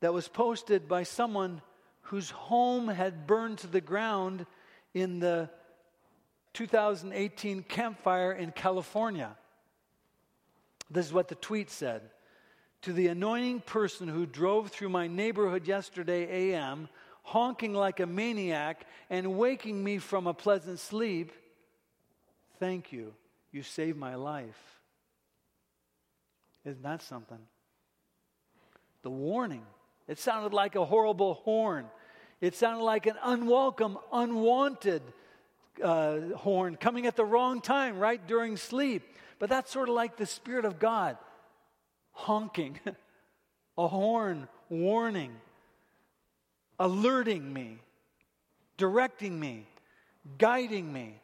that 0.01 0.13
was 0.13 0.27
posted 0.27 0.89
by 0.89 1.05
someone 1.05 1.63
whose 2.01 2.31
home 2.31 2.89
had 2.89 3.29
burned 3.29 3.59
to 3.59 3.69
the 3.69 3.81
ground 3.81 4.45
in 4.93 5.21
the 5.21 5.51
2018 6.55 7.63
Camp 7.63 8.03
Fire 8.03 8.33
in 8.33 8.51
California. 8.51 9.37
This 10.91 11.07
is 11.07 11.13
what 11.13 11.29
the 11.29 11.37
tweet 11.37 11.71
said 11.71 12.03
to 12.83 12.93
the 12.93 13.09
annoying 13.09 13.61
person 13.61 14.09
who 14.09 14.25
drove 14.25 14.71
through 14.71 14.89
my 14.89 15.07
neighborhood 15.07 15.69
yesterday 15.69 16.53
AM, 16.53 16.89
honking 17.23 17.75
like 17.75 18.01
a 18.01 18.07
maniac 18.07 18.87
and 19.11 19.37
waking 19.37 19.83
me 19.85 19.99
from 19.99 20.27
a 20.27 20.35
pleasant 20.35 20.79
sleep, 20.79 21.33
thank 22.59 22.93
you. 22.93 23.13
You 23.53 23.63
saved 23.63 23.99
my 23.99 24.15
life. 24.15 24.81
Isn't 26.65 26.83
that 26.83 27.03
something? 27.03 27.39
The 29.03 29.11
warning. 29.11 29.65
It 30.09 30.19
sounded 30.19 30.55
like 30.55 30.77
a 30.77 30.85
horrible 30.85 31.35
horn. 31.35 31.87
It 32.41 32.55
sounded 32.55 32.85
like 32.85 33.07
an 33.07 33.17
unwelcome, 33.23 33.99
unwanted 34.13 35.03
uh, 35.83 36.21
horn 36.37 36.77
coming 36.77 37.07
at 37.07 37.17
the 37.17 37.25
wrong 37.25 37.61
time, 37.61 37.99
right 37.99 38.25
during 38.27 38.57
sleep. 38.57 39.03
But 39.41 39.49
that's 39.49 39.73
sort 39.73 39.89
of 39.89 39.95
like 39.97 40.17
the 40.17 40.27
Spirit 40.27 40.65
of 40.65 40.79
God 40.79 41.17
honking, 42.13 42.79
a 43.79 43.89
horn 43.89 44.47
warning, 44.69 45.33
alerting 46.79 47.53
me, 47.53 47.79
directing 48.77 49.41
me, 49.41 49.67
guiding 50.37 50.93
me, 50.93 51.15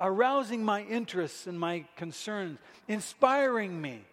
arousing 0.00 0.64
my 0.64 0.82
interests 0.82 1.48
and 1.48 1.58
my 1.58 1.84
concerns, 1.96 2.58
inspiring 2.86 3.80
me, 3.82 4.04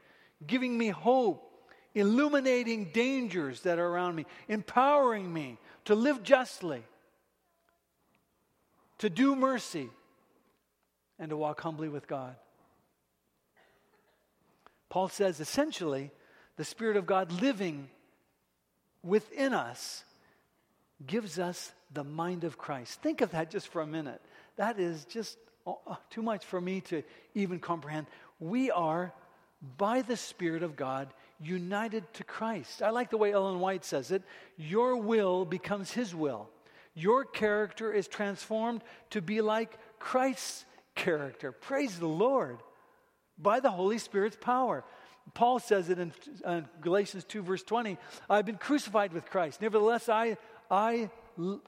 giving 0.48 0.76
me 0.76 0.90
hope, 0.90 1.70
illuminating 1.94 2.86
dangers 2.86 3.62
that 3.62 3.78
are 3.78 3.88
around 3.88 4.16
me, 4.16 4.26
empowering 4.48 5.32
me 5.32 5.60
to 5.86 5.94
live 5.94 6.24
justly, 6.24 6.82
to 8.98 9.12
do 9.12 9.36
mercy, 9.36 9.92
and 11.20 11.30
to 11.30 11.38
walk 11.38 11.62
humbly 11.62 11.90
with 11.90 12.08
God. 12.08 12.36
Paul 14.94 15.08
says 15.08 15.40
essentially, 15.40 16.12
the 16.56 16.64
Spirit 16.64 16.98
of 16.98 17.08
God 17.08 17.32
living 17.42 17.90
within 19.02 19.52
us 19.52 20.04
gives 21.08 21.40
us 21.40 21.72
the 21.92 22.04
mind 22.04 22.44
of 22.44 22.60
Christ. 22.60 23.02
Think 23.02 23.22
of 23.22 23.32
that 23.32 23.50
just 23.50 23.70
for 23.70 23.82
a 23.82 23.88
minute. 23.88 24.22
That 24.58 24.78
is 24.78 25.06
just 25.06 25.40
oh, 25.66 25.98
too 26.12 26.22
much 26.22 26.46
for 26.46 26.62
me 26.62 26.82
to 26.82 27.02
even 27.34 27.58
comprehend. 27.58 28.06
We 28.40 28.70
are, 28.70 29.12
by 29.80 30.04
the 30.04 30.16
Spirit 30.16 30.62
of 30.62 30.76
God, 30.76 31.12
united 31.42 32.04
to 32.14 32.24
Christ. 32.24 32.84
I 32.84 32.92
like 32.92 33.10
the 33.10 33.18
way 33.18 33.34
Ellen 33.34 33.60
White 33.60 33.86
says 33.86 34.12
it 34.12 34.22
your 34.58 34.96
will 34.96 35.44
becomes 35.44 35.92
His 35.92 36.14
will. 36.14 36.50
Your 36.94 37.26
character 37.26 37.92
is 37.92 38.08
transformed 38.08 38.84
to 39.10 39.24
be 39.24 39.42
like 39.42 39.76
Christ's 39.98 40.66
character. 40.94 41.52
Praise 41.52 41.98
the 41.98 42.06
Lord 42.06 42.60
by 43.38 43.60
the 43.60 43.72
Holy 43.72 43.98
Spirit's 43.98 44.38
power. 44.40 44.84
Paul 45.34 45.60
says 45.60 45.90
it 45.90 46.00
in 46.00 46.14
uh, 46.44 46.62
Galatians 46.82 47.24
2, 47.24 47.42
verse 47.42 47.64
20 47.64 47.98
I've 48.30 48.46
been 48.46 48.58
crucified 48.58 49.14
with 49.14 49.26
Christ. 49.26 49.62
Nevertheless, 49.62 50.10
I, 50.10 50.38
I, 50.70 51.10
well, 51.38 51.62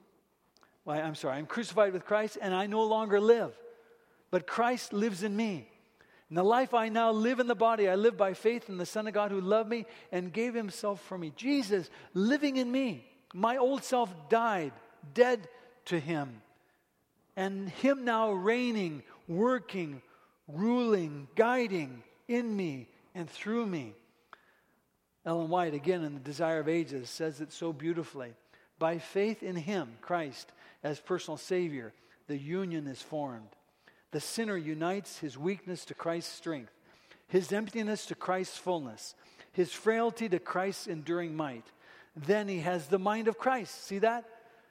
I'm 0.87 1.15
sorry, 1.15 1.37
I'm 1.37 1.45
crucified 1.45 1.93
with 1.93 2.05
Christ 2.05 2.37
and 2.41 2.53
I 2.53 2.67
no 2.67 2.83
longer 2.83 3.19
live, 3.19 3.53
but 4.31 4.45
Christ 4.45 4.93
lives 4.93 5.23
in 5.23 5.35
me. 5.35 5.67
In 6.29 6.35
the 6.35 6.43
life 6.43 6.73
I 6.73 6.89
now 6.89 7.11
live 7.11 7.39
in 7.39 7.47
the 7.47 7.55
body, 7.55 7.87
I 7.87 7.95
live 7.95 8.17
by 8.17 8.33
faith 8.33 8.67
in 8.67 8.77
the 8.77 8.85
Son 8.85 9.07
of 9.07 9.13
God 9.13 9.31
who 9.31 9.39
loved 9.39 9.69
me 9.69 9.85
and 10.11 10.33
gave 10.33 10.55
himself 10.55 10.99
for 11.01 11.17
me. 11.17 11.31
Jesus 11.35 11.89
living 12.13 12.57
in 12.57 12.71
me. 12.71 13.05
My 13.33 13.57
old 13.57 13.83
self 13.83 14.13
died, 14.27 14.73
dead 15.13 15.47
to 15.85 15.99
him. 15.99 16.41
And 17.35 17.69
him 17.69 18.05
now 18.05 18.31
reigning, 18.31 19.03
working, 19.27 20.01
ruling, 20.47 21.27
guiding 21.35 22.03
in 22.27 22.55
me 22.55 22.87
and 23.13 23.29
through 23.29 23.65
me. 23.65 23.93
Ellen 25.25 25.49
White, 25.49 25.73
again 25.73 26.03
in 26.03 26.13
The 26.13 26.19
Desire 26.19 26.59
of 26.59 26.69
Ages, 26.69 27.09
says 27.09 27.41
it 27.41 27.51
so 27.51 27.73
beautifully. 27.73 28.33
By 28.77 28.99
faith 28.99 29.41
in 29.41 29.55
him, 29.55 29.89
Christ, 30.01 30.51
as 30.83 30.99
personal 30.99 31.37
Savior, 31.37 31.93
the 32.27 32.37
union 32.37 32.87
is 32.87 33.01
formed. 33.01 33.49
The 34.11 34.19
sinner 34.19 34.57
unites 34.57 35.19
his 35.19 35.37
weakness 35.37 35.85
to 35.85 35.93
Christ's 35.93 36.33
strength, 36.33 36.71
his 37.27 37.51
emptiness 37.51 38.05
to 38.07 38.15
Christ's 38.15 38.57
fullness, 38.57 39.15
his 39.51 39.71
frailty 39.71 40.29
to 40.29 40.39
Christ's 40.39 40.87
enduring 40.87 41.35
might. 41.35 41.65
Then 42.15 42.47
he 42.47 42.59
has 42.59 42.87
the 42.87 42.99
mind 42.99 43.27
of 43.27 43.37
Christ. 43.37 43.85
See 43.85 43.99
that? 43.99 44.25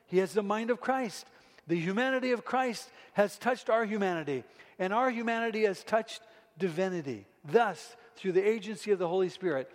He 0.07 0.19
has 0.19 0.35
the 0.35 0.43
mind 0.43 0.71
of 0.71 0.81
Christ. 0.81 1.27
The 1.67 1.79
humanity 1.79 2.33
of 2.33 2.45
Christ 2.45 2.91
has 3.15 3.39
touched 3.39 3.71
our 3.71 3.85
humanity, 3.85 4.45
and 4.79 4.93
our 4.93 5.11
humanity 5.11 5.65
has 5.65 5.83
touched 5.83 6.21
divinity. 6.59 7.27
Thus, 7.45 7.97
through 8.17 8.33
the 8.33 8.47
agency 8.47 8.91
of 8.91 8.99
the 8.99 9.09
Holy 9.09 9.29
Spirit, 9.29 9.71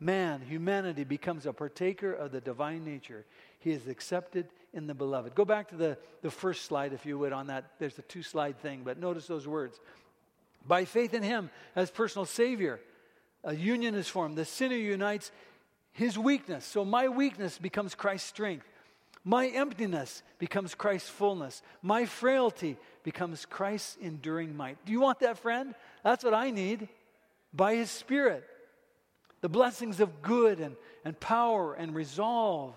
man, 0.00 0.40
humanity, 0.40 1.04
becomes 1.04 1.46
a 1.46 1.52
partaker 1.52 2.12
of 2.12 2.32
the 2.32 2.40
divine 2.40 2.84
nature. 2.84 3.24
He 3.60 3.72
is 3.72 3.86
accepted 3.88 4.48
in 4.74 4.86
the 4.86 4.94
beloved. 4.94 5.34
Go 5.34 5.44
back 5.44 5.68
to 5.68 5.76
the, 5.76 5.98
the 6.22 6.30
first 6.30 6.64
slide, 6.64 6.92
if 6.92 7.06
you 7.06 7.18
would, 7.18 7.32
on 7.32 7.46
that. 7.48 7.64
There's 7.78 7.98
a 7.98 8.02
two 8.02 8.22
slide 8.22 8.58
thing, 8.60 8.82
but 8.84 8.98
notice 8.98 9.26
those 9.26 9.46
words. 9.46 9.80
By 10.66 10.84
faith 10.84 11.14
in 11.14 11.22
him 11.22 11.50
as 11.74 11.90
personal 11.90 12.26
Savior, 12.26 12.80
a 13.44 13.54
union 13.54 13.94
is 13.94 14.08
formed. 14.08 14.36
The 14.36 14.44
sinner 14.44 14.76
unites 14.76 15.30
his 15.92 16.18
weakness. 16.18 16.64
So 16.64 16.84
my 16.84 17.08
weakness 17.08 17.58
becomes 17.58 17.94
Christ's 17.94 18.28
strength. 18.28 18.67
My 19.28 19.48
emptiness 19.48 20.22
becomes 20.38 20.74
Christ's 20.74 21.10
fullness. 21.10 21.60
My 21.82 22.06
frailty 22.06 22.78
becomes 23.02 23.44
Christ's 23.44 23.98
enduring 24.00 24.56
might. 24.56 24.82
Do 24.86 24.92
you 24.92 25.02
want 25.02 25.20
that, 25.20 25.38
friend? 25.38 25.74
That's 26.02 26.24
what 26.24 26.32
I 26.32 26.50
need. 26.50 26.88
By 27.52 27.74
his 27.74 27.90
Spirit. 27.90 28.42
The 29.42 29.50
blessings 29.50 30.00
of 30.00 30.22
good 30.22 30.60
and, 30.60 30.76
and 31.04 31.20
power 31.20 31.74
and 31.74 31.94
resolve 31.94 32.74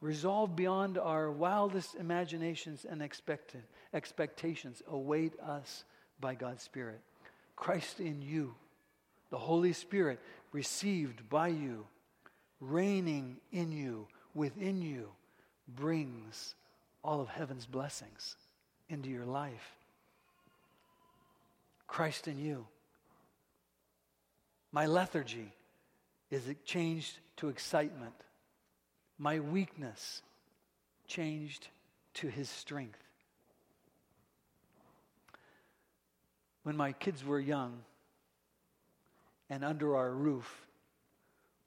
resolve 0.00 0.56
beyond 0.56 0.98
our 0.98 1.30
wildest 1.30 1.94
imaginations 1.94 2.84
and 2.84 3.00
expect- 3.00 3.54
expectations 3.94 4.82
await 4.88 5.38
us 5.38 5.84
by 6.20 6.34
God's 6.34 6.64
Spirit. 6.64 7.00
Christ 7.54 8.00
in 8.00 8.20
you, 8.20 8.56
the 9.30 9.38
Holy 9.38 9.72
Spirit 9.72 10.18
received 10.50 11.28
by 11.30 11.48
you, 11.48 11.86
reigning 12.60 13.36
in 13.52 13.72
you, 13.72 14.06
within 14.34 14.82
you, 14.82 15.08
brings 15.68 16.54
all 17.02 17.20
of 17.20 17.28
heaven's 17.28 17.66
blessings 17.66 18.36
into 18.88 19.08
your 19.08 19.24
life. 19.24 19.76
Christ 21.86 22.28
in 22.28 22.38
you. 22.38 22.66
My 24.72 24.86
lethargy 24.86 25.52
is 26.30 26.42
changed 26.64 27.18
to 27.36 27.48
excitement 27.48 28.14
my 29.18 29.40
weakness 29.40 30.22
changed 31.06 31.68
to 32.14 32.28
his 32.28 32.48
strength. 32.48 32.98
When 36.62 36.76
my 36.76 36.92
kids 36.92 37.24
were 37.24 37.40
young 37.40 37.78
and 39.48 39.64
under 39.64 39.96
our 39.96 40.10
roof, 40.10 40.65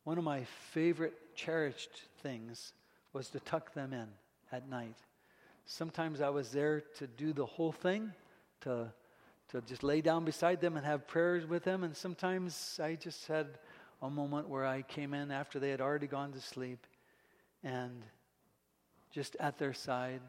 one 0.09 0.17
of 0.17 0.23
my 0.23 0.43
favorite 0.71 1.13
cherished 1.35 2.01
things 2.23 2.73
was 3.13 3.29
to 3.29 3.39
tuck 3.41 3.75
them 3.75 3.93
in 3.93 4.07
at 4.51 4.67
night. 4.67 4.95
Sometimes 5.67 6.19
I 6.19 6.29
was 6.29 6.49
there 6.49 6.81
to 6.97 7.05
do 7.05 7.31
the 7.31 7.45
whole 7.45 7.71
thing, 7.71 8.11
to, 8.61 8.91
to 9.49 9.61
just 9.61 9.83
lay 9.83 10.01
down 10.01 10.25
beside 10.25 10.61
them 10.61 10.77
and 10.77 10.83
have 10.83 11.07
prayers 11.07 11.45
with 11.45 11.63
them. 11.63 11.83
And 11.83 11.95
sometimes 11.95 12.79
I 12.81 12.95
just 12.95 13.27
had 13.27 13.59
a 14.01 14.09
moment 14.09 14.49
where 14.49 14.65
I 14.65 14.81
came 14.81 15.13
in 15.13 15.29
after 15.29 15.59
they 15.59 15.69
had 15.69 15.79
already 15.79 16.07
gone 16.07 16.31
to 16.31 16.41
sleep 16.41 16.87
and 17.63 18.01
just 19.11 19.35
at 19.39 19.59
their 19.59 19.75
side, 19.75 20.21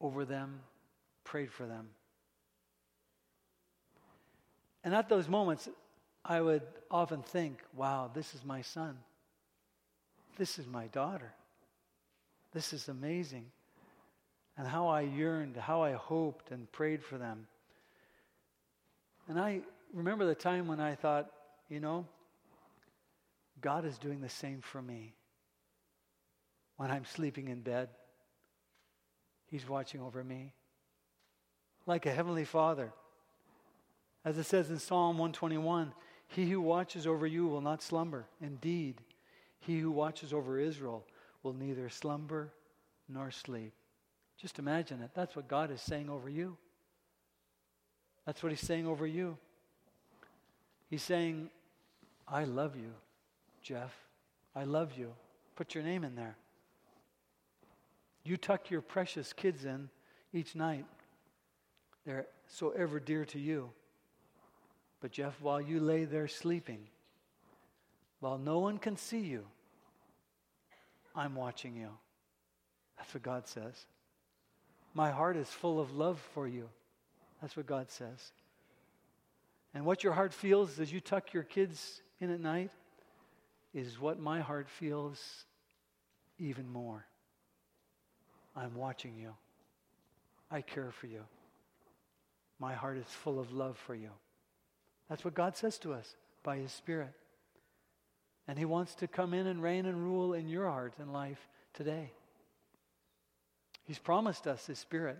over 0.00 0.24
them, 0.24 0.58
prayed 1.22 1.52
for 1.52 1.64
them. 1.64 1.86
And 4.82 4.92
at 4.92 5.08
those 5.08 5.28
moments, 5.28 5.68
I 6.24 6.40
would 6.40 6.62
often 6.90 7.22
think, 7.22 7.60
wow, 7.76 8.10
this 8.12 8.34
is 8.34 8.44
my 8.44 8.62
son. 8.62 8.98
This 10.36 10.58
is 10.58 10.66
my 10.66 10.86
daughter. 10.88 11.32
This 12.52 12.72
is 12.72 12.88
amazing. 12.88 13.46
And 14.56 14.66
how 14.66 14.88
I 14.88 15.02
yearned, 15.02 15.56
how 15.56 15.82
I 15.82 15.92
hoped 15.92 16.50
and 16.50 16.70
prayed 16.72 17.02
for 17.02 17.18
them. 17.18 17.46
And 19.28 19.38
I 19.38 19.60
remember 19.94 20.26
the 20.26 20.34
time 20.34 20.66
when 20.66 20.80
I 20.80 20.94
thought, 20.94 21.30
you 21.68 21.80
know, 21.80 22.06
God 23.60 23.84
is 23.84 23.96
doing 23.98 24.20
the 24.20 24.28
same 24.28 24.60
for 24.60 24.82
me 24.82 25.14
when 26.76 26.90
I'm 26.90 27.04
sleeping 27.04 27.48
in 27.48 27.60
bed. 27.60 27.88
He's 29.46 29.68
watching 29.68 30.00
over 30.00 30.24
me 30.24 30.52
like 31.86 32.06
a 32.06 32.12
heavenly 32.12 32.44
father. 32.44 32.92
As 34.24 34.38
it 34.38 34.44
says 34.44 34.70
in 34.70 34.78
Psalm 34.78 35.18
121, 35.18 35.92
he 36.28 36.50
who 36.50 36.60
watches 36.60 37.06
over 37.06 37.26
you 37.26 37.46
will 37.46 37.60
not 37.60 37.82
slumber. 37.82 38.26
Indeed, 38.40 39.00
he 39.62 39.78
who 39.78 39.90
watches 39.90 40.32
over 40.32 40.58
Israel 40.58 41.04
will 41.42 41.52
neither 41.52 41.88
slumber 41.88 42.52
nor 43.08 43.30
sleep. 43.30 43.72
Just 44.36 44.58
imagine 44.58 45.00
it. 45.02 45.10
That's 45.14 45.36
what 45.36 45.48
God 45.48 45.70
is 45.70 45.80
saying 45.80 46.10
over 46.10 46.28
you. 46.28 46.56
That's 48.26 48.42
what 48.42 48.50
he's 48.50 48.60
saying 48.60 48.86
over 48.86 49.06
you. 49.06 49.36
He's 50.90 51.02
saying, 51.02 51.48
I 52.26 52.44
love 52.44 52.76
you, 52.76 52.92
Jeff. 53.62 53.92
I 54.54 54.64
love 54.64 54.92
you. 54.96 55.12
Put 55.56 55.74
your 55.74 55.84
name 55.84 56.04
in 56.04 56.14
there. 56.14 56.36
You 58.24 58.36
tuck 58.36 58.70
your 58.70 58.80
precious 58.80 59.32
kids 59.32 59.64
in 59.64 59.88
each 60.32 60.54
night. 60.54 60.86
They're 62.04 62.26
so 62.46 62.70
ever 62.70 63.00
dear 63.00 63.24
to 63.26 63.38
you. 63.38 63.70
But, 65.00 65.12
Jeff, 65.12 65.40
while 65.40 65.60
you 65.60 65.80
lay 65.80 66.04
there 66.04 66.28
sleeping, 66.28 66.88
while 68.20 68.38
no 68.38 68.60
one 68.60 68.78
can 68.78 68.96
see 68.96 69.20
you, 69.20 69.44
I'm 71.14 71.34
watching 71.34 71.76
you. 71.76 71.88
That's 72.96 73.12
what 73.14 73.22
God 73.22 73.46
says. 73.46 73.86
My 74.94 75.10
heart 75.10 75.36
is 75.36 75.48
full 75.48 75.80
of 75.80 75.96
love 75.96 76.20
for 76.34 76.46
you. 76.46 76.68
That's 77.40 77.56
what 77.56 77.66
God 77.66 77.90
says. 77.90 78.32
And 79.74 79.84
what 79.84 80.04
your 80.04 80.12
heart 80.12 80.32
feels 80.32 80.78
as 80.78 80.92
you 80.92 81.00
tuck 81.00 81.32
your 81.32 81.42
kids 81.42 82.02
in 82.20 82.30
at 82.30 82.40
night 82.40 82.70
is 83.74 84.00
what 84.00 84.20
my 84.20 84.40
heart 84.40 84.68
feels 84.68 85.44
even 86.38 86.68
more. 86.70 87.06
I'm 88.54 88.74
watching 88.74 89.16
you. 89.16 89.34
I 90.50 90.60
care 90.60 90.90
for 90.90 91.06
you. 91.06 91.22
My 92.58 92.74
heart 92.74 92.98
is 92.98 93.06
full 93.06 93.40
of 93.40 93.52
love 93.52 93.78
for 93.78 93.94
you. 93.94 94.10
That's 95.08 95.24
what 95.24 95.34
God 95.34 95.56
says 95.56 95.78
to 95.78 95.94
us 95.94 96.14
by 96.42 96.58
His 96.58 96.70
Spirit. 96.70 97.12
And 98.48 98.58
He 98.58 98.64
wants 98.64 98.94
to 98.96 99.08
come 99.08 99.34
in 99.34 99.46
and 99.46 99.62
reign 99.62 99.86
and 99.86 100.02
rule 100.02 100.34
in 100.34 100.48
your 100.48 100.68
heart 100.68 100.94
and 100.98 101.12
life 101.12 101.48
today. 101.74 102.12
He's 103.84 103.98
promised 103.98 104.46
us 104.46 104.66
His 104.66 104.78
Spirit. 104.78 105.18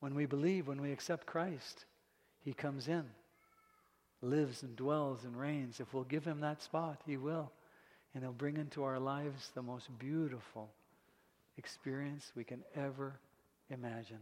When 0.00 0.14
we 0.14 0.26
believe, 0.26 0.68
when 0.68 0.82
we 0.82 0.92
accept 0.92 1.26
Christ, 1.26 1.84
He 2.40 2.52
comes 2.52 2.88
in, 2.88 3.04
lives 4.20 4.62
and 4.62 4.76
dwells 4.76 5.24
and 5.24 5.38
reigns. 5.38 5.80
If 5.80 5.94
we'll 5.94 6.04
give 6.04 6.24
Him 6.24 6.40
that 6.40 6.62
spot, 6.62 7.00
He 7.06 7.16
will. 7.16 7.50
And 8.14 8.22
He'll 8.22 8.32
bring 8.32 8.56
into 8.56 8.84
our 8.84 8.98
lives 8.98 9.50
the 9.54 9.62
most 9.62 9.88
beautiful 9.98 10.70
experience 11.56 12.32
we 12.34 12.44
can 12.44 12.62
ever 12.76 13.14
imagine. 13.70 14.20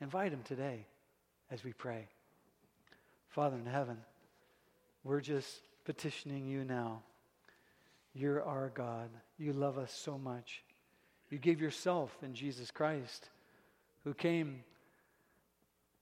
Invite 0.00 0.32
him 0.32 0.42
today 0.44 0.86
as 1.50 1.64
we 1.64 1.72
pray. 1.72 2.06
Father 3.28 3.56
in 3.56 3.66
heaven, 3.66 3.98
we're 5.04 5.20
just 5.20 5.60
petitioning 5.84 6.46
you 6.46 6.64
now. 6.64 7.02
You're 8.18 8.42
our 8.42 8.72
God. 8.74 9.10
You 9.38 9.52
love 9.52 9.78
us 9.78 9.92
so 9.92 10.18
much. 10.18 10.64
You 11.30 11.38
gave 11.38 11.60
yourself 11.60 12.16
in 12.20 12.34
Jesus 12.34 12.72
Christ, 12.72 13.28
who 14.02 14.12
came 14.12 14.64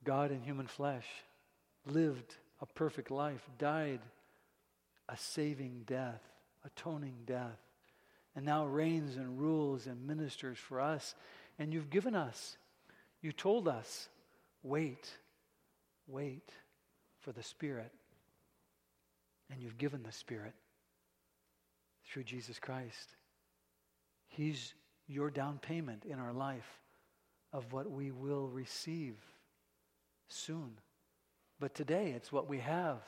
God 0.03 0.31
in 0.31 0.41
human 0.41 0.65
flesh, 0.65 1.05
lived 1.85 2.35
a 2.59 2.65
perfect 2.65 3.11
life, 3.11 3.47
died 3.59 3.99
a 5.07 5.15
saving 5.15 5.83
death, 5.85 6.23
atoning 6.65 7.17
death, 7.27 7.59
and 8.35 8.43
now 8.43 8.65
reigns 8.65 9.15
and 9.15 9.39
rules 9.39 9.85
and 9.85 10.07
ministers 10.07 10.57
for 10.57 10.81
us. 10.81 11.13
And 11.59 11.71
you've 11.71 11.91
given 11.91 12.15
us, 12.15 12.57
you 13.21 13.31
told 13.31 13.67
us, 13.67 14.09
wait, 14.63 15.07
wait 16.07 16.49
for 17.19 17.31
the 17.31 17.43
Spirit. 17.43 17.91
And 19.51 19.61
you've 19.61 19.77
given 19.77 20.01
the 20.01 20.11
Spirit 20.11 20.55
through 22.07 22.23
Jesus 22.23 22.59
Christ. 22.59 23.15
He's 24.27 24.73
your 25.07 25.29
down 25.29 25.59
payment 25.59 26.05
in 26.05 26.19
our 26.19 26.33
life 26.33 26.79
of 27.53 27.73
what 27.73 27.89
we 27.89 28.11
will 28.11 28.47
receive 28.47 29.15
soon. 30.27 30.71
But 31.59 31.73
today, 31.73 32.13
it's 32.15 32.31
what 32.31 32.49
we 32.49 32.59
have 32.59 32.99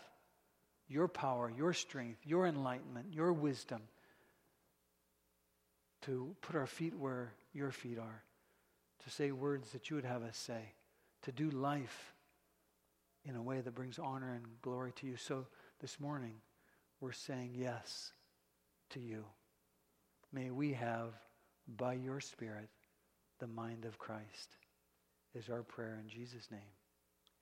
your 0.87 1.07
power, 1.07 1.51
your 1.55 1.71
strength, 1.71 2.19
your 2.25 2.47
enlightenment, 2.47 3.05
your 3.11 3.31
wisdom 3.31 3.81
to 6.01 6.35
put 6.41 6.55
our 6.55 6.65
feet 6.65 6.97
where 6.97 7.33
your 7.53 7.69
feet 7.69 7.99
are, 7.99 8.23
to 9.03 9.09
say 9.11 9.31
words 9.31 9.71
that 9.71 9.89
you 9.89 9.95
would 9.95 10.05
have 10.05 10.23
us 10.23 10.35
say, 10.35 10.73
to 11.21 11.31
do 11.31 11.51
life 11.51 12.15
in 13.23 13.35
a 13.35 13.41
way 13.41 13.61
that 13.61 13.75
brings 13.75 13.99
honor 13.99 14.33
and 14.33 14.45
glory 14.63 14.91
to 14.93 15.05
you. 15.05 15.15
So 15.15 15.45
this 15.79 15.99
morning, 15.99 16.35
we're 17.01 17.11
saying 17.11 17.51
yes 17.53 18.13
to 18.91 18.99
you. 18.99 19.25
May 20.31 20.51
we 20.51 20.73
have, 20.73 21.13
by 21.77 21.93
your 21.93 22.19
Spirit, 22.19 22.69
the 23.39 23.47
mind 23.47 23.85
of 23.85 23.97
Christ, 23.97 24.57
is 25.33 25.49
our 25.49 25.63
prayer 25.63 25.99
in 26.01 26.09
Jesus' 26.09 26.49
name. 26.51 26.59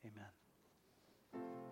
Amen. 0.05 1.66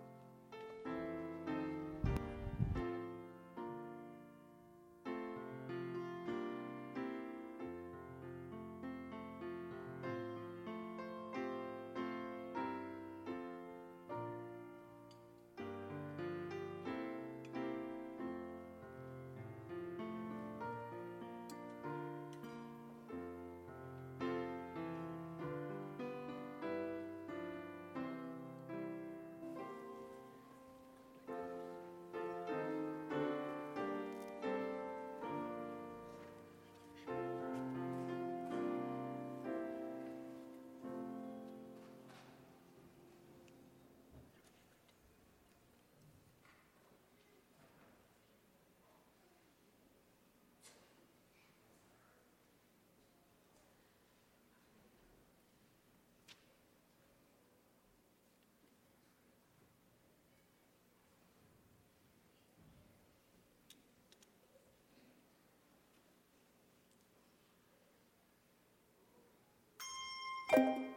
you 70.58 70.95